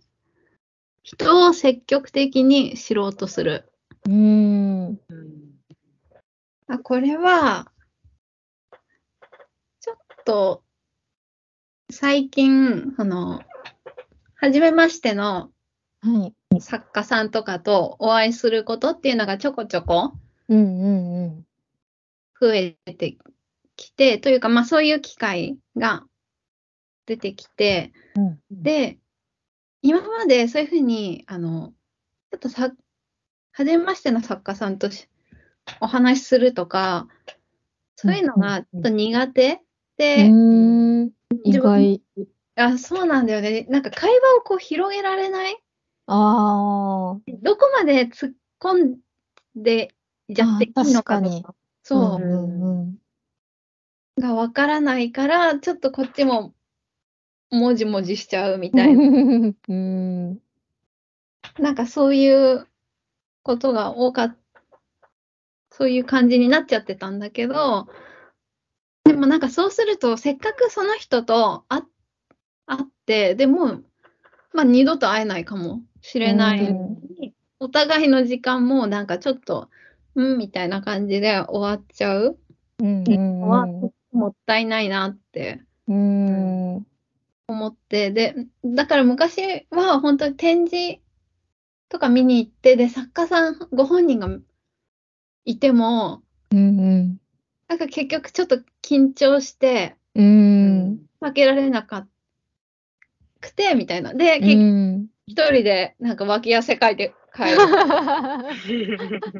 [1.02, 3.72] 人を積極的に知ろうとする。
[4.06, 4.86] うーん。
[4.88, 4.98] うん
[6.66, 7.70] あ、これは、
[9.80, 10.62] ちょっと、
[11.90, 13.42] 最近、あの、
[14.36, 15.50] 初めましての
[16.00, 16.60] はい。
[16.60, 20.14] 作家さんとかとお会いすることっていうのがちょこちょこ
[20.48, 21.46] うんうんうん。
[22.40, 23.16] 増えて
[23.86, 26.04] きて、というか、まあそういう機会が
[27.06, 28.98] 出てきて、うんで、
[29.82, 31.72] 今までそういうふうに、あの、
[32.30, 32.72] ちょっとさ、
[33.52, 35.08] 初めましての作家さんとし
[35.80, 37.08] お話しするとか、
[37.96, 39.58] そういうのがちょっと苦手う
[39.96, 41.10] で、ーん。
[41.44, 42.02] 意自分外。
[42.56, 43.66] あ、そうなんだよね。
[43.68, 45.56] なんか会話をこう広げられない？
[46.06, 47.20] ああ。
[47.42, 48.96] どこまで突っ込ん
[49.56, 49.94] で
[50.28, 52.83] じゃっていいのかとか、そううんうんうん。
[54.20, 56.54] がわからないから、ちょっとこっちも
[57.50, 59.52] もじもじしちゃうみたいな。
[59.68, 60.40] うん。
[61.58, 62.66] なんかそういう
[63.42, 64.38] ことが多かった。
[65.70, 67.88] そういう感じになっちゃってたんだけど、
[69.04, 71.82] でもなんかそうすると、せっかくその人と会
[72.66, 73.82] 会って、でも、
[74.52, 76.64] まあ二度と会えないかもしれない。
[76.66, 79.70] うんお互いの時間もなんかちょっと、
[80.14, 82.38] うんみたいな感じで終わっちゃう
[82.80, 83.04] うん
[84.14, 86.76] もったいないなってうん。
[86.76, 86.86] うん。
[87.46, 88.34] 思って、で、
[88.64, 91.00] だから昔は本当に展示
[91.88, 94.28] とか見に行って、で、作家さんご本人が
[95.44, 97.18] いても、うん
[97.66, 101.06] なんか結局ちょっと緊張して、うん。
[101.20, 102.06] 負けられなか
[103.40, 104.14] くて、みたいな。
[104.14, 105.06] で、う結局ん。
[105.26, 107.58] 一人でなんか脇汗かいて帰る。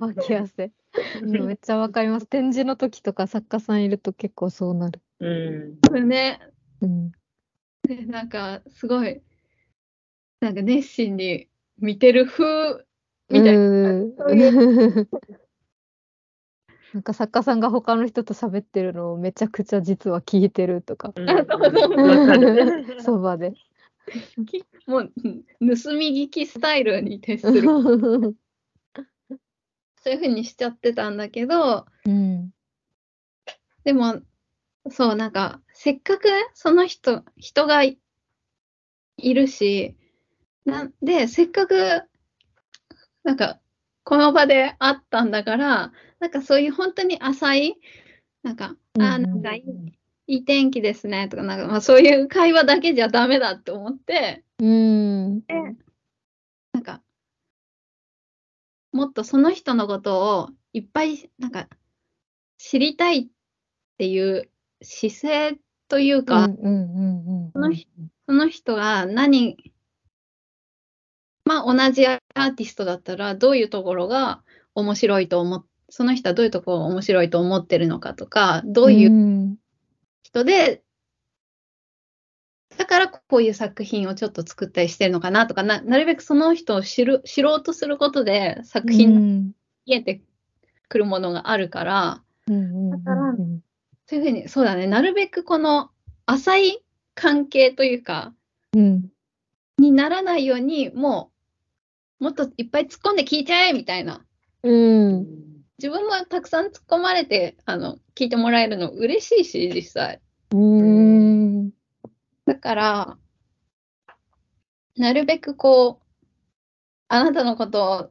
[0.01, 0.72] 脇汗。
[1.22, 2.26] うんめっちゃわかります。
[2.26, 5.01] 展示の時とか作家さんいると結構そうなる。
[5.20, 6.09] うん。
[6.09, 6.40] ね。
[6.80, 7.12] うん。
[7.82, 9.22] で、なんかすごい、
[10.40, 12.84] なんか熱心に見てる風
[13.30, 14.05] みたいな。
[16.95, 21.12] なんか作家さんが他の人と喋ってるのをめちゃくちゃ実は聞いてるとか。
[23.03, 23.55] そばで。
[24.46, 27.62] き もう、うん盗み聞きスタイルに徹する。
[29.96, 32.52] そういう風にしちゃってたんだけど、うん。
[33.84, 34.20] でも、
[34.90, 37.98] そう、なんか、せっかくその人、人がい
[39.16, 39.96] いるし、
[40.66, 42.02] なんで、せっかく、
[43.22, 43.61] なんか、
[44.02, 47.80] この場で会ったんだから、なんかそういう本当に浅い、
[48.42, 55.43] なんか、あー、なんかいいいい天気ですね、とか、なんか、まあそういう会話だけじゃダメだって思って、うん。
[56.72, 57.03] なんか、
[58.93, 61.68] もっとその人のことをいっぱい、なんか、
[62.57, 63.27] 知りたいっ
[63.99, 64.51] ていう
[64.83, 65.59] 姿勢
[65.89, 67.89] というか、うんうんうんその人
[68.27, 69.72] その人が何、
[71.45, 74.43] まあ同じアーティストだったらどういうところが
[74.75, 79.57] 面白いと思っ、その人はどういうところが面白いと思ってるのかとか、どういううん
[80.35, 80.82] 人で、
[82.76, 89.53] だからこういう作品をちょっと作ったりしてるのかなとか、ななるべくその人を知る知ろうとすることで作品
[89.87, 90.22] 見えて
[90.89, 93.61] くるものがあるから、だからうん
[94.07, 95.91] そういうふうに、そうだね、なるべくこの
[96.26, 98.35] 浅い関係というか、
[98.74, 99.09] うん。
[99.78, 101.30] にならないように、も
[102.20, 104.24] う、もっといっぱい突っ込んで聞いちゃえみたいな。
[104.62, 110.20] うん自分もたくさん突っ込まれて、あの、聞いてもらえるの嬉しいし、実際。
[110.53, 111.70] うん。
[112.47, 113.18] だから、
[114.97, 116.05] なるべくこう、
[117.09, 118.11] あなたのことを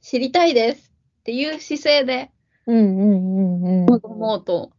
[0.00, 2.30] 知りたいですっていう姿勢で
[2.66, 4.72] うんうんうん臨もうと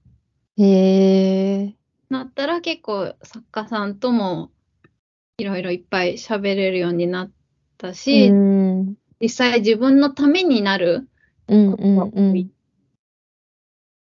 [0.57, 1.75] うんへえ。
[2.09, 4.51] なったら結構作家さんとも
[5.37, 7.31] いろいろいっぱい喋れるようになっ
[7.77, 8.95] たし、うん。
[9.21, 11.07] 実際自分のためになる
[11.51, 12.51] うんうんうん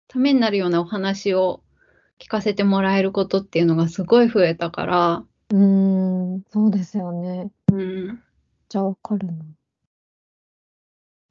[0.10, 1.62] ためになるようなお話を
[2.20, 7.52] 聞かせてもらえることっていうのがすごい増えたから、うーん、そうですよね。
[7.72, 8.24] うん。
[8.70, 9.34] じゃあわかるな。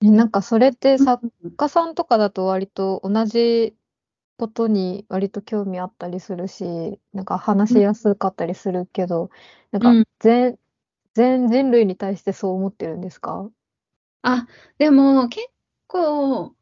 [0.03, 3.77] え、なんかそれって作家さんとかだと割と同じ
[4.39, 9.31] ことに割と興味あったりするし、なんか話しやすかったりするけど、
[9.73, 10.59] なんうんか全、
[11.15, 13.51] 全人類に対してそう思ってるんですか？
[14.23, 14.47] あ、
[14.79, 15.49] でも結
[15.93, 16.55] 構、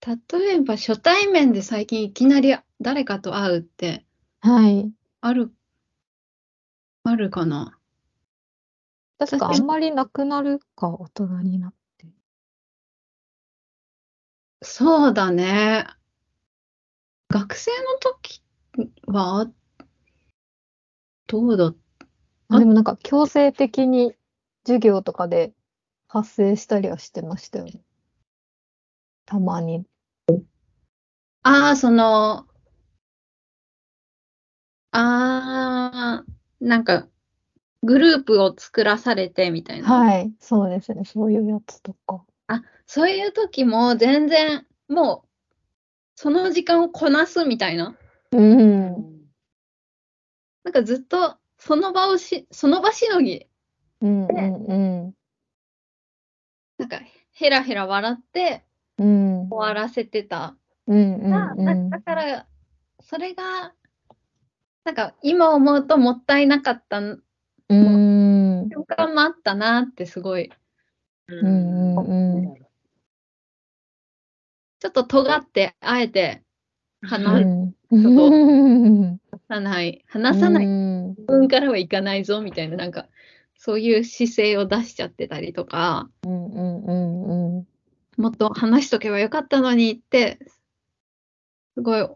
[0.00, 4.06] 例えば初対面で最近いきなり誰かと会うって
[4.40, 4.90] はい。
[5.20, 5.52] ある、
[7.04, 7.78] あるかな？
[9.18, 12.06] 確かあんまりなくなるか、大人になって。
[14.62, 15.86] そうだね。
[17.28, 18.42] 学生の時
[19.06, 19.50] は、
[21.26, 21.74] どうだ
[22.48, 24.14] あ、でもなんか強制的に
[24.64, 25.52] 授業とかで
[26.08, 27.80] 発生したりはしてましたよね。
[29.24, 29.84] たまに。
[31.42, 32.46] ああ、その、
[34.92, 36.24] ああ、
[36.60, 37.08] なんか、
[37.82, 39.88] グループを作らされてみたいな。
[39.88, 41.04] はい、そうですね。
[41.04, 42.24] そういうやつとか。
[42.46, 45.28] あ、そういう時も全然、もう、
[46.14, 47.96] その時間をこなすみたいな。
[48.32, 48.92] うん。
[50.64, 53.46] なんかずっと、その場をし、その場しのぎ、
[54.00, 55.14] うんうん
[56.78, 57.00] なんか、
[57.32, 58.64] ヘラヘラ笑って。
[58.98, 60.56] 終わらせてた。
[60.86, 61.90] うんうんがうん。
[61.90, 62.46] だだから、
[63.00, 63.74] それが、
[64.84, 68.68] なんか、今思うともったいなかったうん。
[68.70, 70.50] 瞬間もあったなってすごい、
[71.28, 72.66] うんうんうんうん
[74.78, 76.42] ちょっと尖って、あえて
[77.02, 77.74] う話ん。
[79.48, 83.08] さない、話さないうん自分からはいかないぞみたいな、なんか、
[83.66, 87.66] そういう姿勢を出しちゃってたりとか、うんうんうんうん。
[88.16, 90.38] もっと話しとけばよかったのにって、
[91.74, 92.08] すごい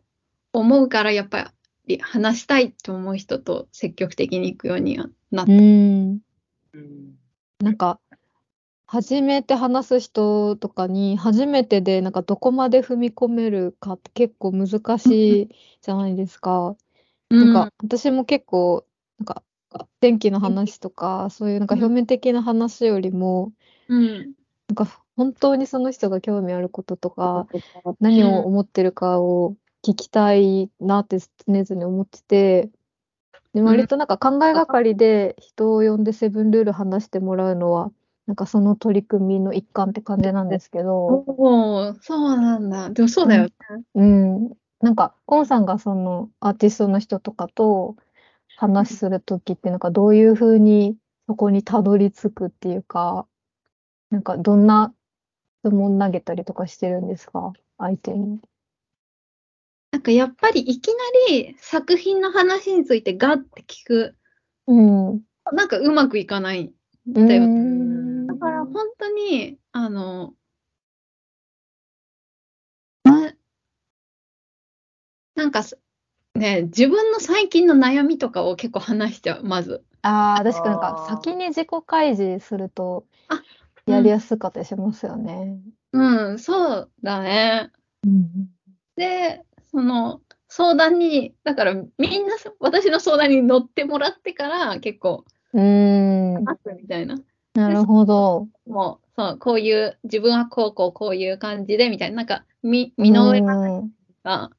[0.52, 1.52] 思うから、やっぱ
[1.88, 5.52] り話したいと思う人と積極的に行くようにはなった。
[5.52, 6.20] うん。
[6.72, 7.18] うん
[7.58, 7.98] なんか、
[8.86, 15.48] 初めて話す人とかに、初めてで、なんか、どこまで踏み込めるかって結構難しい
[15.82, 16.76] じゃないですか。
[17.28, 18.86] なんか、私も結構、
[19.18, 19.42] なんか、
[20.00, 23.52] 天気の話とか、そういうなんか表面的な話よりも、
[23.88, 24.34] うん、
[24.68, 27.46] なんか、本当にその人が興味あることとか、
[28.00, 32.70] 何を思ってるかを聞きたいなって常々思ってて、
[33.52, 37.90] で、割となんか考えがかりで人を呼んでセブンルール話してもらうのは、
[38.26, 42.90] なんかその取り組みの一環って感じなんですけど、おお、そうなんだ。
[42.90, 43.50] でもそうだよね。
[43.96, 44.52] うん。
[44.80, 47.96] なんか、コンさんがそのアーティストの人とかと
[48.60, 50.96] 話するときって、なんかどういうふうに
[51.26, 53.26] そこにたどり着くっていうか、
[54.10, 54.92] なんかどんな
[55.64, 57.52] 質問投げたりとかしてるんですか？
[57.78, 58.40] 相手に。
[59.92, 60.94] なんかやっぱりいきな
[61.30, 64.16] り作品の話についてガッて聞く、
[64.66, 65.22] うん。
[65.52, 66.72] なんかうまくいかない。
[67.08, 68.26] うだよん。
[68.26, 70.34] だから本当に、あの、
[73.04, 73.32] な
[75.34, 75.78] なんかす
[76.40, 79.84] ね、自分の最近の悩みとかを結構話しちゃう、まず。
[80.00, 83.42] ああ、確かなんか先に自己開示するとあ
[83.86, 85.60] やりやすかったりしますよね。
[85.92, 87.70] うん、そうだね。
[88.96, 91.82] で、その相談に、だからみ
[92.18, 96.44] んな私の相談に乗ってもらってから結構うん。
[96.64, 97.20] すみたいな。
[97.52, 98.48] なるほど。
[98.66, 103.54] もう、そう、こういう、自分はこうこうこういう感じでみたいな、なんか、み、身の上うんが、
[104.44, 104.50] うん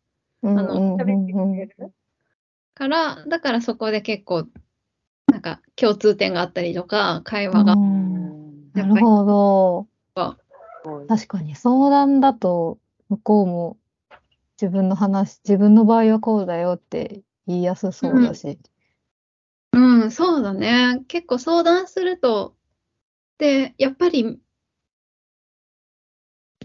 [0.43, 1.93] あのうん喋ってうんくれる
[2.73, 4.47] から、だからそこで結構、
[5.27, 9.88] なんか共通点があったりとか、会話が、うんなるほど。
[11.07, 13.77] 確かに相談だと向こうも
[14.59, 18.59] 自分の話、自分の場合はこうだよって言いやすそうだし。
[19.73, 21.03] うん、そうだね。
[21.07, 22.55] 結構相談すると、
[23.38, 24.39] で、やっぱり、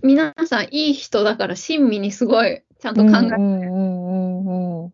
[0.02, 4.92] 皆さんいい人だから親身にすごいちゃんと考えて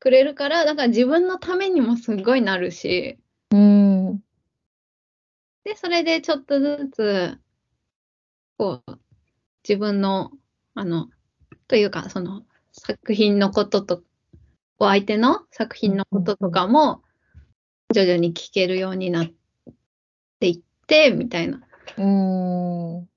[0.00, 3.18] くれるから、だから自分のためにもすごいなるし、
[3.50, 4.08] うん。
[4.08, 4.20] うん。
[5.64, 7.38] で、それでちょっとずつ、
[8.56, 8.98] こう、
[9.68, 10.30] 自分の、
[10.74, 11.08] あの、
[11.66, 14.02] というか、その、作品のことと、
[14.78, 17.02] お相手の作品のこととかも、
[17.92, 19.26] 徐々に聞けるようになっ
[20.40, 21.60] ていって、みたいな、
[21.96, 22.06] う
[23.02, 23.07] ん。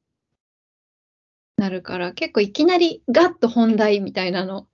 [1.62, 4.68] なるから、結構いきなりガッと本題みたいなの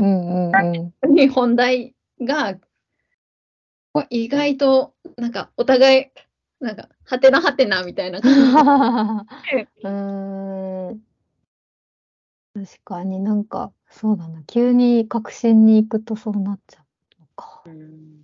[0.00, 1.14] うんうんうん。
[1.14, 2.58] に本題が、
[4.10, 6.06] 意外と、なんか、お互い、
[6.58, 11.00] なんか、はてなはてなみたいな感じで うーん。
[12.54, 14.42] 確かになんか、そうだな。
[14.42, 16.84] 急に確信に行くとそうなっちゃ
[17.18, 17.62] うのか。
[17.66, 18.22] うん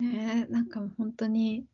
[0.00, 1.66] ねえなんか本当に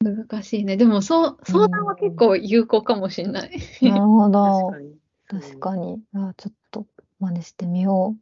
[0.00, 0.76] 難しいね。
[0.76, 3.58] でもそう相談は結構有効かもしれない。
[3.82, 4.72] なるほど確。
[4.72, 5.42] かに。
[5.50, 6.02] 確かに。
[6.14, 6.86] あちょっと
[7.18, 8.16] 真似してみよ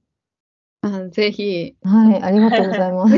[0.83, 1.77] あぜひ。
[1.83, 1.89] う。
[1.89, 3.15] はい、ありがとうございます。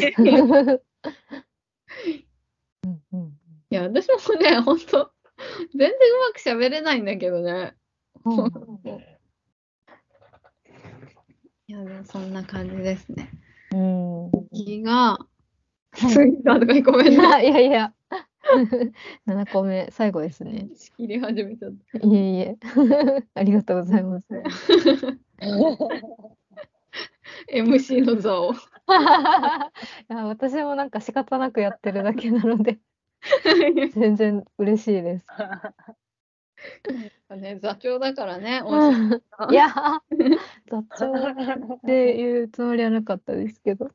[2.85, 3.33] うんうん
[3.69, 5.11] いや、私もね、本当
[5.75, 5.93] 全然う
[6.29, 7.75] まく喋れないんだけどね。
[8.25, 8.47] うん
[11.69, 13.33] いや、でもそんな感じですね。
[13.73, 14.31] うん。
[14.55, 15.19] 次が、
[15.95, 17.41] 次がとかごめんな。
[17.41, 17.93] いやいや。
[19.27, 20.69] 7個目、最後ですね。
[20.75, 22.57] 仕切り始めちゃっいえいえ。
[23.35, 24.29] ありがとうございます。
[24.29, 24.37] た。
[27.53, 28.53] MC の座を。
[28.55, 28.57] い
[30.09, 32.79] や私もなんか仕方なくやってるだけなので、
[33.93, 35.27] 全然嬉しいです。
[37.37, 38.63] ね、座長だからね。
[39.51, 39.69] いや、
[40.71, 41.13] 雑長
[41.77, 43.91] っていうつもりはなかったですけど。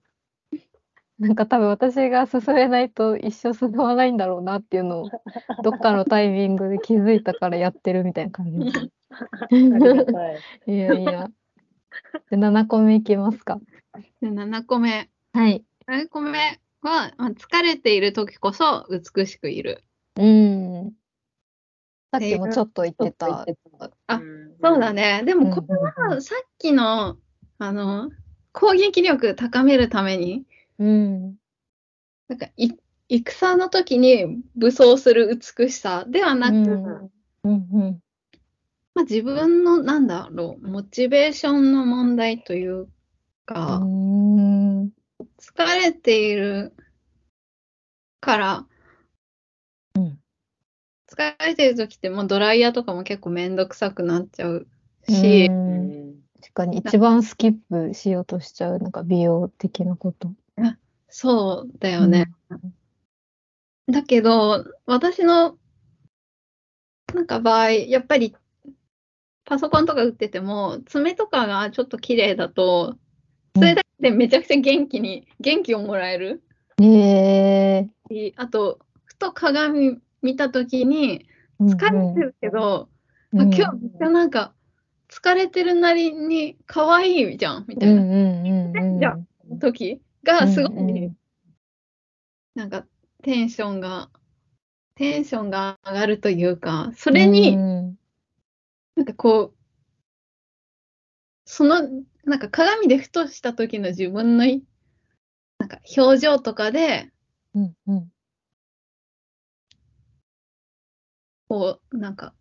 [1.21, 5.09] なんか多分私が進めないと一生進まないんだろうなっていうのを
[5.63, 8.91] どっかのタイミングで気づいたからやってるみたいな感じです。
[10.65, 10.73] い。
[10.73, 11.29] いやいや。
[12.31, 13.59] で7個目いきますか。
[14.19, 15.11] で7個目。
[15.33, 15.63] はい。
[15.87, 19.83] 7個目は、まあ、疲れている時こそ美しくいる。
[20.15, 20.93] うん。
[22.11, 23.45] さっきもちょっと言ってた。
[24.07, 24.91] あんそうだ。
[24.91, 25.21] ね。
[25.23, 27.17] でもこれはさっきの、
[27.59, 28.09] あの、
[28.53, 30.47] 攻撃力高めるために、
[30.81, 31.35] うん。
[32.27, 32.71] なんかい
[33.09, 36.63] 戦の時に武装する美しさではなく、うん
[37.43, 38.01] うんうん
[38.93, 42.87] まあ、自分のなんだろう、モチベーションの問題という
[43.45, 44.91] か、うん
[45.39, 46.73] 疲れている
[48.19, 48.65] から、
[49.95, 50.17] うん
[51.09, 54.67] 疲れてる時ってもうドライヤーとかも結構めんどくさくなっちゃう
[55.09, 60.31] し、ううんん確かに一番スキップしようとしちゃう、なんか美容的なこと。
[61.11, 62.31] そうだよね。
[63.87, 65.57] だけど、私の
[67.13, 68.35] なんか場合、やっぱり
[69.45, 72.95] パソコンとか打ってても、爪とかがちょっと綺麗だと、
[73.55, 76.41] それだけでめちゃくちゃ元気に、元気をもらえる。
[76.77, 76.85] うん。
[76.85, 82.87] えしあと、ふと鏡見たときに、ー、疲れてるけど、
[83.33, 84.53] うんあ今日めっちゃなんか、
[85.09, 88.99] 疲れてるなりに可愛いじゃん、みたいなうんうんうんうん。
[88.99, 89.27] じゃん
[89.59, 91.03] 時が、すごいうん。
[91.05, 91.17] うん、
[92.55, 92.85] なんか、
[93.23, 94.09] テンションが、
[94.95, 97.99] テンションが上がるというか、それに、うん。
[98.95, 99.61] なんかこう、
[101.45, 101.81] その、
[102.23, 104.63] なんか鏡でふとした時の自分のい、
[105.59, 107.11] なんか表情とかで、
[107.53, 108.11] うんうん。
[111.47, 112.33] こう、なんか、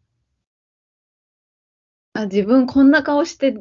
[2.13, 3.57] あ、自分こんな顔して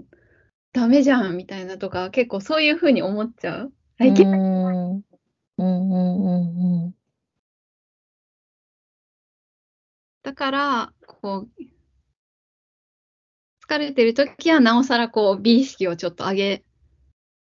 [0.73, 3.73] ダメじゃんみたいなとか、結構そういうふうに思っちゃう。
[3.99, 4.39] あいけない。
[4.39, 4.95] うん。
[4.95, 5.03] うん
[5.57, 6.95] うんうんうん。
[10.23, 11.49] だから、こう、
[13.67, 16.63] 疲れてる時はなおさらこう、美意識をちょっと上げ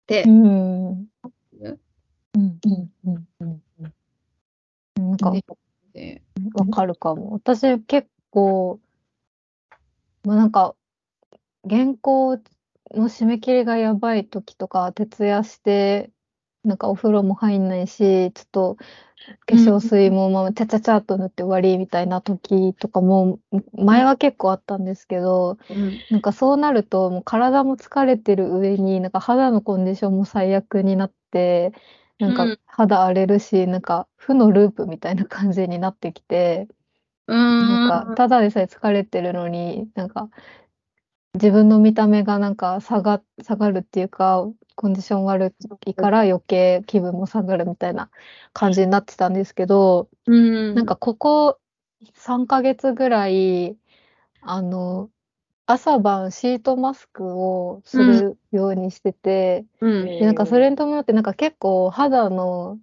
[0.07, 0.23] て。
[0.23, 0.89] う、ん。
[0.89, 1.07] うん。
[2.33, 2.59] うん
[3.05, 3.63] うんうん。
[3.79, 3.93] うん
[4.97, 5.17] なん。
[5.17, 5.31] か
[5.93, 6.21] で
[6.53, 7.31] わかるかも。
[7.33, 8.79] 私結構、
[10.23, 10.75] まあなんか、
[11.69, 12.37] 原稿
[12.91, 16.11] の締め切りがやばい時とか、徹夜して、
[16.63, 23.39] なんかお風呂も入んないし、ちょっと化粧水もまあちゃちゃちゃっと塗って終わりみたいな時とかも、
[23.73, 26.03] 前は結構あったんですけど、うん。
[26.09, 31.73] なんかそうなると、もう体も疲れてる上に、なんか肌のコンディションも最悪になって、
[32.19, 32.59] なんかうん。
[32.67, 36.67] 肌荒れるし、なんか負のループみたいな感じになってきて、
[37.59, 40.29] なんかん、ただでさえ疲れてるのに、なんか
[41.35, 44.45] 自分の見た目がなんか下が、下がるっていうか、
[44.79, 45.53] コンディション悪
[45.85, 48.09] いから余計気分も下がるみたいな
[48.53, 51.59] 感じになってたんですけど、うん、なんかここ
[52.15, 53.75] 3ヶ月ぐらい、
[54.41, 55.09] あの、
[55.65, 62.79] 朝晩シートマスクをするようにしてて、うん、でなんかそれに伴ってなんか結構肌の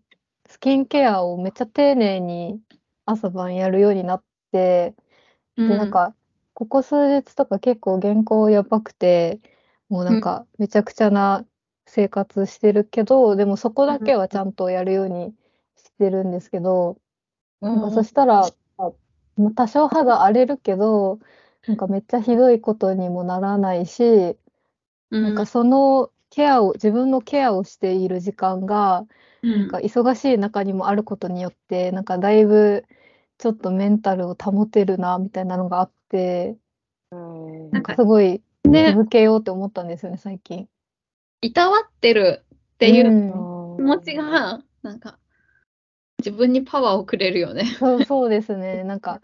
[0.46, 2.60] スキンケアをめっちゃ丁寧に
[3.06, 4.94] 朝晩やるようになって、
[5.56, 6.14] うん、でなんか
[6.52, 9.40] ここ数日とか結構原稿やばくて、
[9.88, 11.46] もうなんかめちゃくちゃな
[11.86, 15.34] 生活してるけど、でもそこだけはちゃんとやるように
[15.76, 16.98] してるんですけど、
[17.60, 18.48] なんかそしたら、
[19.36, 21.20] まあ多少肌荒れるけど、
[21.66, 24.36] なんかめっちゃひどいことにもならないし、
[25.10, 29.06] うん、なんかそのケアを、自分のケアをしている時間が、
[29.42, 32.84] うん、なんか忙しい中にもあることによって、なんかだいぶ
[33.38, 36.56] ちょっとメンタルを保てるな、みたいなのがあって、
[37.10, 37.70] うんうん。
[37.70, 40.68] なんかすごいね、続けようって思ったんですよね、最近。
[41.42, 45.18] いたわってるっていううん気持ちが、なんか、
[46.18, 47.64] 自分にパワーをくれるよね。
[47.78, 48.82] そうそうですね。
[48.84, 49.20] なんか、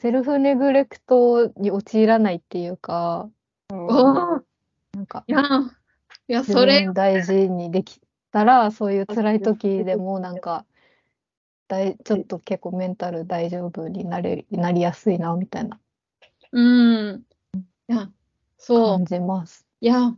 [0.00, 3.30] セルフネグレクトに陥らないっていうか、
[3.70, 4.42] うんおー
[4.94, 5.40] なんか、いや、
[6.28, 8.00] いや、自それ分、大事にでき
[8.32, 10.64] たら、そういう辛い時でもなんか、
[11.68, 15.78] だいちょっと結構メンタル大丈夫になれなりやすいなみたいな
[16.52, 16.60] う
[17.14, 17.24] ん。
[17.88, 18.10] いや、
[18.56, 19.04] そう感。
[19.04, 19.66] じます。
[19.80, 20.16] いや、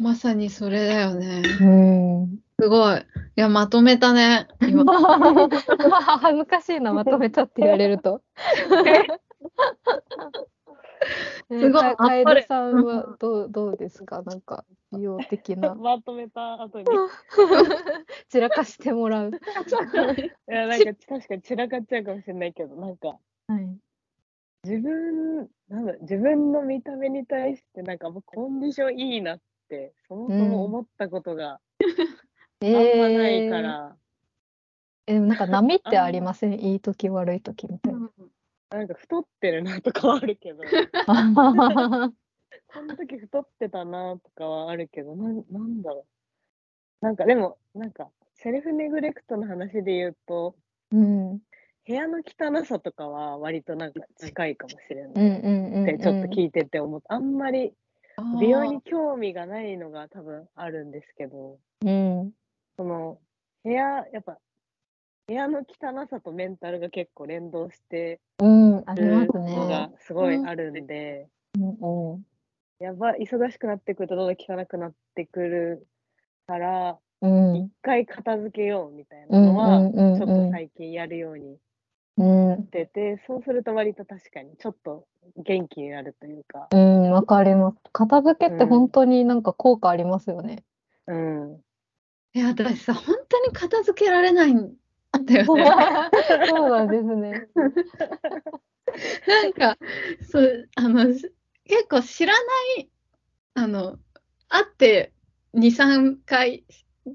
[0.00, 1.42] まさにそれだよね。
[1.60, 1.66] う
[2.26, 2.38] ん。
[2.60, 2.98] すごい。
[2.98, 3.02] い
[3.36, 4.48] や、まとめたね。
[4.66, 4.84] 今。
[6.20, 8.22] 恥ずかしいな、まとめたって言われると。
[8.86, 9.06] え
[11.48, 14.22] すごいかあっぱれ楓さんはどうどうですか？
[14.22, 15.74] なんか、美容的な。
[15.74, 16.86] まとめた後に。
[18.30, 19.30] 散らかしてもらう。
[19.30, 19.34] い
[20.46, 23.08] や、なんか確かに散らかっちゃうかもしれないけど、なんか
[23.48, 23.78] はい。
[24.64, 29.42] 自分、なんだ、自分の見た目に対して、なんかもうコンディションいいなって、
[30.08, 31.60] そもそも思ったことが
[32.62, 33.96] あんまないから、
[35.06, 36.54] えー、なんか波ってありません？
[36.62, 38.10] いい時悪い時みたいな。
[38.70, 40.62] なんか太ってるなとかはあるけど、
[41.06, 42.12] あ
[42.72, 46.06] この時太ってたなとかはあるけど、なんなんだろ
[47.02, 47.04] う。
[47.04, 50.56] なんかでも、なんか、セルフネグレクトの話で言うと、
[50.90, 51.38] うん。
[51.86, 57.14] 部屋の汚さとかは割となんか近いかもしれうんないうんうん、ってちょっと聞いてて思った。
[57.14, 57.74] あんまり
[58.40, 62.32] 美容にあ興味がないのが多分あるんですけど、うん。
[62.76, 63.18] その
[63.64, 64.38] 部屋、やっぱ
[65.26, 69.94] 部屋の汚さとメンタルが結構連動してるすのがね。
[69.98, 72.26] すごいあるんで、うんうん
[72.80, 75.86] やばい、忙しくなってくるとどんどん汚くなってくる
[76.48, 81.56] から、うん一回片付けようみたいなのは、ちょっと最近やるように
[82.22, 87.76] うんしてて、そうすると割と確かにちょっと元気になるというか、うん、わかります。
[87.92, 90.62] 片付けってうん本当になんか効果ありますよね。
[91.08, 91.60] うん。
[92.34, 94.72] いや、私さ、本当に片付けられないん
[95.24, 95.64] だよ そうね。
[95.64, 97.48] なんですね。
[99.26, 99.76] なんか、
[100.30, 101.32] そう、あの、し
[101.64, 102.38] 結構知らな
[102.78, 102.90] い、
[103.54, 103.98] あの、
[104.48, 105.12] 会って
[105.54, 106.64] 2、3回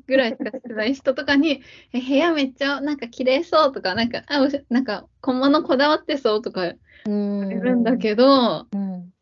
[0.08, 4.40] ぐらいしかしてない人とかに、え、部屋めっちゃなんか綺麗そうとか、なんか、あ、
[4.70, 7.62] なんか小物こだわってそうとかう言ん。
[7.62, 9.14] るんだけど、うん。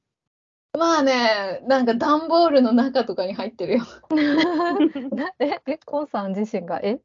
[0.77, 3.83] まあね、なんか段ボールの中とかに入ってるよ。
[5.11, 6.99] な え、え、コンさん自身が、え、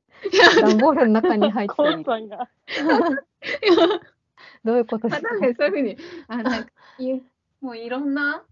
[0.60, 1.98] 段ボールの中に入ってる。
[1.98, 2.48] ンさんが。
[4.64, 5.96] どういうことであすかそういうふうに、
[6.28, 7.20] あ、なんか、 い
[7.60, 8.42] もういろんな、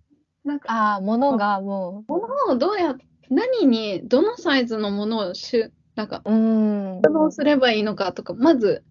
[0.44, 2.94] なんか、ああ、ものがもものをどうや、
[3.30, 7.02] 何に、どのサイズのものをしゅ、なんか、う、うん。
[7.02, 8.84] どうすればいいのかとか、まず、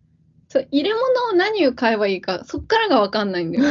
[0.49, 3.65] そう入れ物を何を買えばいいか、そっからがわかんないんだよ。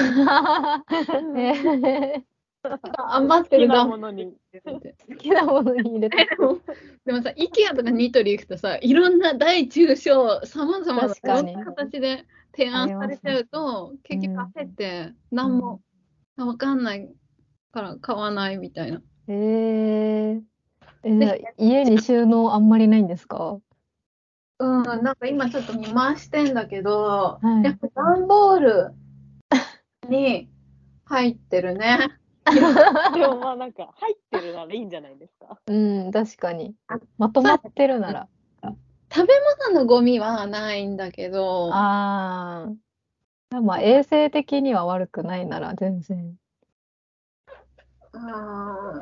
[1.36, 2.22] えー
[2.68, 4.34] 好き余ってるがなものに。
[4.64, 4.80] 好
[5.16, 6.16] きなものに入れて。
[7.06, 12.24] でもさ、IKEA とかニトリ行くとさ、いろんな大中小、さまざまな形で
[12.56, 15.80] 提案されちゃうと、結局焦って、何も
[16.36, 17.08] わかんない
[17.72, 19.00] から買わないみたいな。
[19.28, 20.42] えー、
[21.02, 23.58] え、じゃあ家に収納あんまりないんですか？
[24.58, 28.94] うん、なんか今ちょっと見回してんだけど、はいやっぱ段ボール
[30.08, 30.48] に
[31.04, 31.98] 入ってるね。
[32.46, 35.58] でもまあなんか入ってるならいいんじゃないですか？
[35.66, 35.74] う
[36.08, 36.74] ん、確かに。
[37.18, 38.28] まとまってるなら。
[39.12, 39.34] 食べ
[39.70, 42.68] 物のゴミはないんだけど、あ
[43.52, 43.60] あ。
[43.60, 46.34] まあ、衛生的には悪くないなら全然。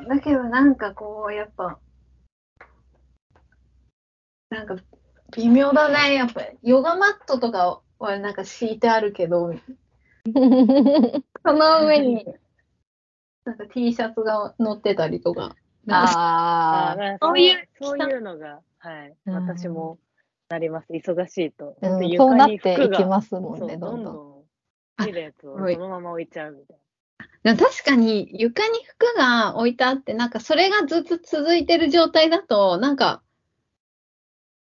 [0.08, 1.78] だけどなんかこう、やっぱ、
[4.50, 4.76] なんか
[5.36, 6.14] 微妙だね。
[6.14, 9.54] やっぱヨガマットとかはなんか敷いてあるけど、
[10.24, 12.24] その上に
[13.44, 15.56] なんか T シャツが乗ってたりとか。
[15.88, 17.16] ああ。
[17.20, 19.98] そういうそういうのが、はい、うん私も
[20.48, 20.92] なります。
[20.92, 21.76] 忙しいと。
[21.80, 24.14] うんそうなっていきますもんね、どんどん。
[24.14, 26.78] 好きなやつをはいそのまま置いちゃうみたい
[27.44, 33.22] でも確かに床に服が置いてあって、なんかそれがずっと続いてる状態だと、なんか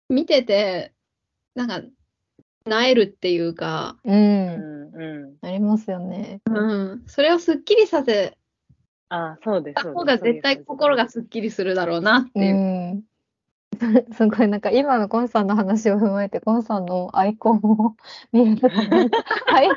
[0.10, 0.94] 見てて、
[1.56, 1.81] なんか、
[2.65, 4.11] なえるっていうか、う。
[4.11, 5.48] んんうん。
[5.48, 6.41] ありますよね。
[6.45, 8.38] うん、それをすっきりさせ
[9.10, 9.76] あそうです。
[9.76, 13.03] た方そうですが絶対心がすっきりするだろうなってういう。
[13.86, 14.06] ん。
[14.14, 17.95] すごいなんか今のコンさんの話を踏まえてコンさんのアイコンを
[18.32, 18.78] 見ると背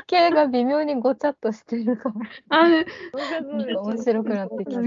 [0.07, 2.15] 景が微妙にごちゃっとしてるから
[2.49, 2.67] あ
[3.83, 4.81] 面白くなってきた。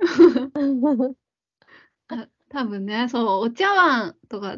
[2.08, 4.56] あ多分ね、そう、お茶碗とか、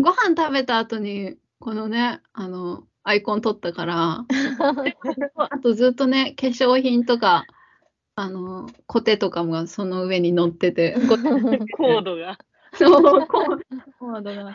[0.00, 4.24] ご飯食べた後に、このね、あの、アイコン取ったから、
[5.36, 7.46] あとずっとね、化粧品とか、
[8.16, 11.16] あの、コテとかもその上に乗ってて、こ
[11.76, 12.38] コードが。
[12.74, 13.62] そう、コー
[13.98, 14.54] コードが。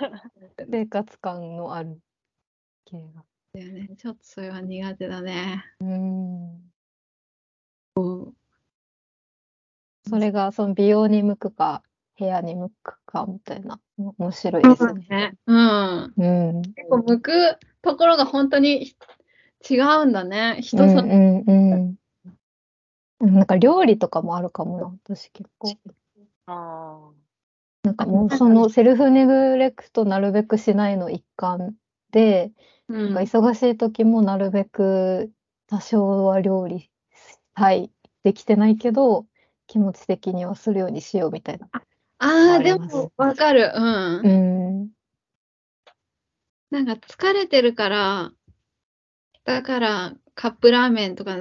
[0.69, 1.99] 生活感のある
[2.85, 3.23] 系が。
[3.53, 3.89] だよね。
[3.97, 5.63] ちょっとそれは苦手だね。
[5.79, 6.71] うん。
[10.07, 11.83] それがその美容に向くか、
[12.17, 15.35] 部屋に向くかみたいな、面白いですね。
[15.45, 16.13] うん。
[16.17, 16.61] うん。
[16.61, 18.95] 結構向くところが本当に
[19.69, 20.59] 違うんだね。
[20.61, 21.97] 人それうんうん
[23.19, 23.33] うん。
[23.33, 25.75] なんか料理とかもあるかもな、私結構。
[26.45, 27.11] あ
[27.87, 31.73] なんかもうそのセルフネグレクトなるべくしないの一環
[32.11, 32.51] で、
[32.89, 35.31] うんなんか忙しい時もなるべく
[35.67, 36.89] 多少は料理し
[37.55, 37.89] たい。
[38.23, 39.25] できてないけど、
[39.67, 41.69] 気持ち的にはするようにしようみたいな。
[42.19, 43.71] ああ、でもわかる。
[43.73, 44.19] うん。
[44.19, 44.29] う
[44.83, 44.89] ん。
[46.69, 48.31] なんか疲れてるから、
[49.45, 51.37] だからカップラーメンとか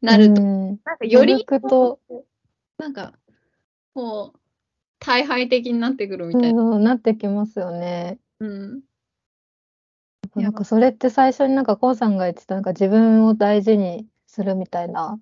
[0.00, 2.00] なると、うんなんかより続くと、
[2.78, 3.14] なんか、
[3.94, 4.41] こう、
[5.04, 6.78] 大敗的になってくるみたいな。
[6.78, 8.18] なってきますよね。
[8.38, 8.82] うん。
[10.36, 15.18] なんかそれって最初になんかコウさんが言ってたなんか自分を大事にするみたいな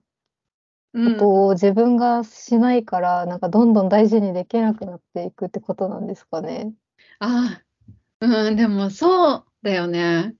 [0.92, 6.72] うんことを自分がしないからなんかどんどん大事にできなくなっていくってことなんですかね。
[7.18, 7.60] あ
[8.20, 10.34] あ、うん、でもそうだよね。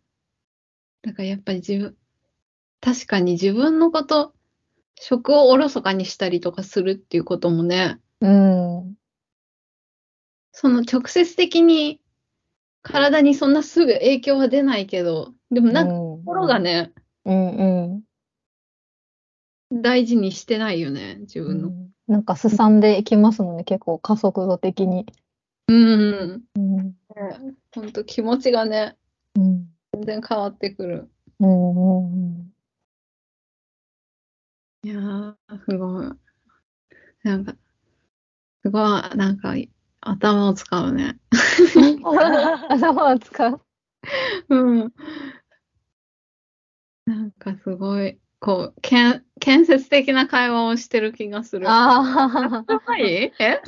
[1.03, 1.97] だからやっぱり自分、
[2.81, 4.35] 確かに自分のこと、
[4.97, 9.00] 食をおろそかにしたりとかするっていうこともね、うん。
[10.61, 12.03] その直接的に
[12.83, 16.93] 体にそんなすぐ影響は出ないけど、でもなんかうん心がね、
[17.25, 18.03] うんうん
[19.73, 21.69] 大事にしてないよね、自う分の。
[21.71, 25.07] んなんかすさんでいきますもんね結構加速度的に。
[25.69, 26.43] うん。
[26.57, 26.95] うん
[27.75, 28.99] ほんと気持ちがね、
[29.37, 31.11] うん全然変わってくる。
[31.39, 32.07] うんう
[32.43, 32.53] ん
[34.83, 35.35] いやー、
[35.71, 36.11] すごい。
[37.23, 37.57] なんか、
[38.63, 38.83] すごい、
[39.17, 39.55] なんか、
[40.03, 41.19] 頭を使うね。
[41.77, 42.07] う ん
[42.71, 43.61] 頭を使う。
[44.49, 44.93] うん。
[47.07, 51.69] なんかすごい、こう、けん建設的な会話をしてる気がする。
[51.69, 52.65] ああ。
[52.87, 53.33] はい？
[53.39, 53.61] え？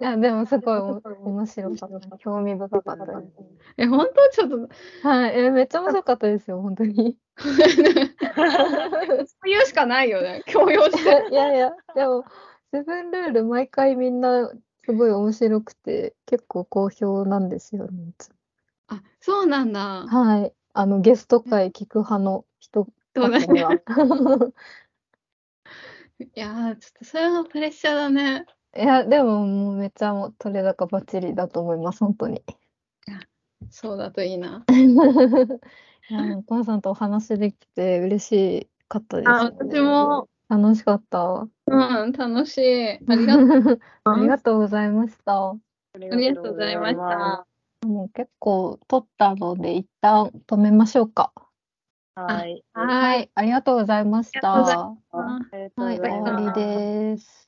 [0.00, 2.18] いや、でもすごいお面白かった。
[2.18, 3.22] 興味深かった。
[3.76, 4.28] え、本当？
[4.30, 4.50] ちょっ
[5.02, 7.16] と、はい、え、めっちゃ面白かったですよ、本当に。
[7.38, 7.52] そう
[9.48, 10.42] いうしかないよね。
[10.46, 11.26] 強要して。
[11.32, 12.24] いやいや、でも、
[12.72, 14.52] セブンルール、毎回みんな
[14.84, 18.12] すごい面白くて、結構好評なんですよね。
[18.88, 20.06] あ、そうなんだ。
[20.06, 20.54] はい。
[20.72, 23.72] あの、ゲスト会聞く派の人そうだたちには。
[26.18, 28.46] いやー、ちょっとそれはプレッシャーだね。
[28.76, 32.42] いや、でも、もうめっちゃもう取れ高バッチリだと思います、本当に。
[33.70, 34.64] そうだといいな。
[36.10, 39.56] いや、お母さんとお話できて嬉しかったですあ、ね。
[39.58, 41.46] 私も、楽しかった。
[41.68, 42.88] うん、楽しい。
[42.88, 43.80] ありがとう。
[44.02, 45.50] ありがとうございました。
[45.50, 45.56] あ
[45.94, 47.46] りがとうございました。
[47.86, 51.32] もう結構取ったので一旦止めましょうか。
[52.16, 52.64] はい。
[52.72, 54.50] はい、ありがとうございました。
[54.50, 54.96] は
[55.54, 57.39] い、終わりです。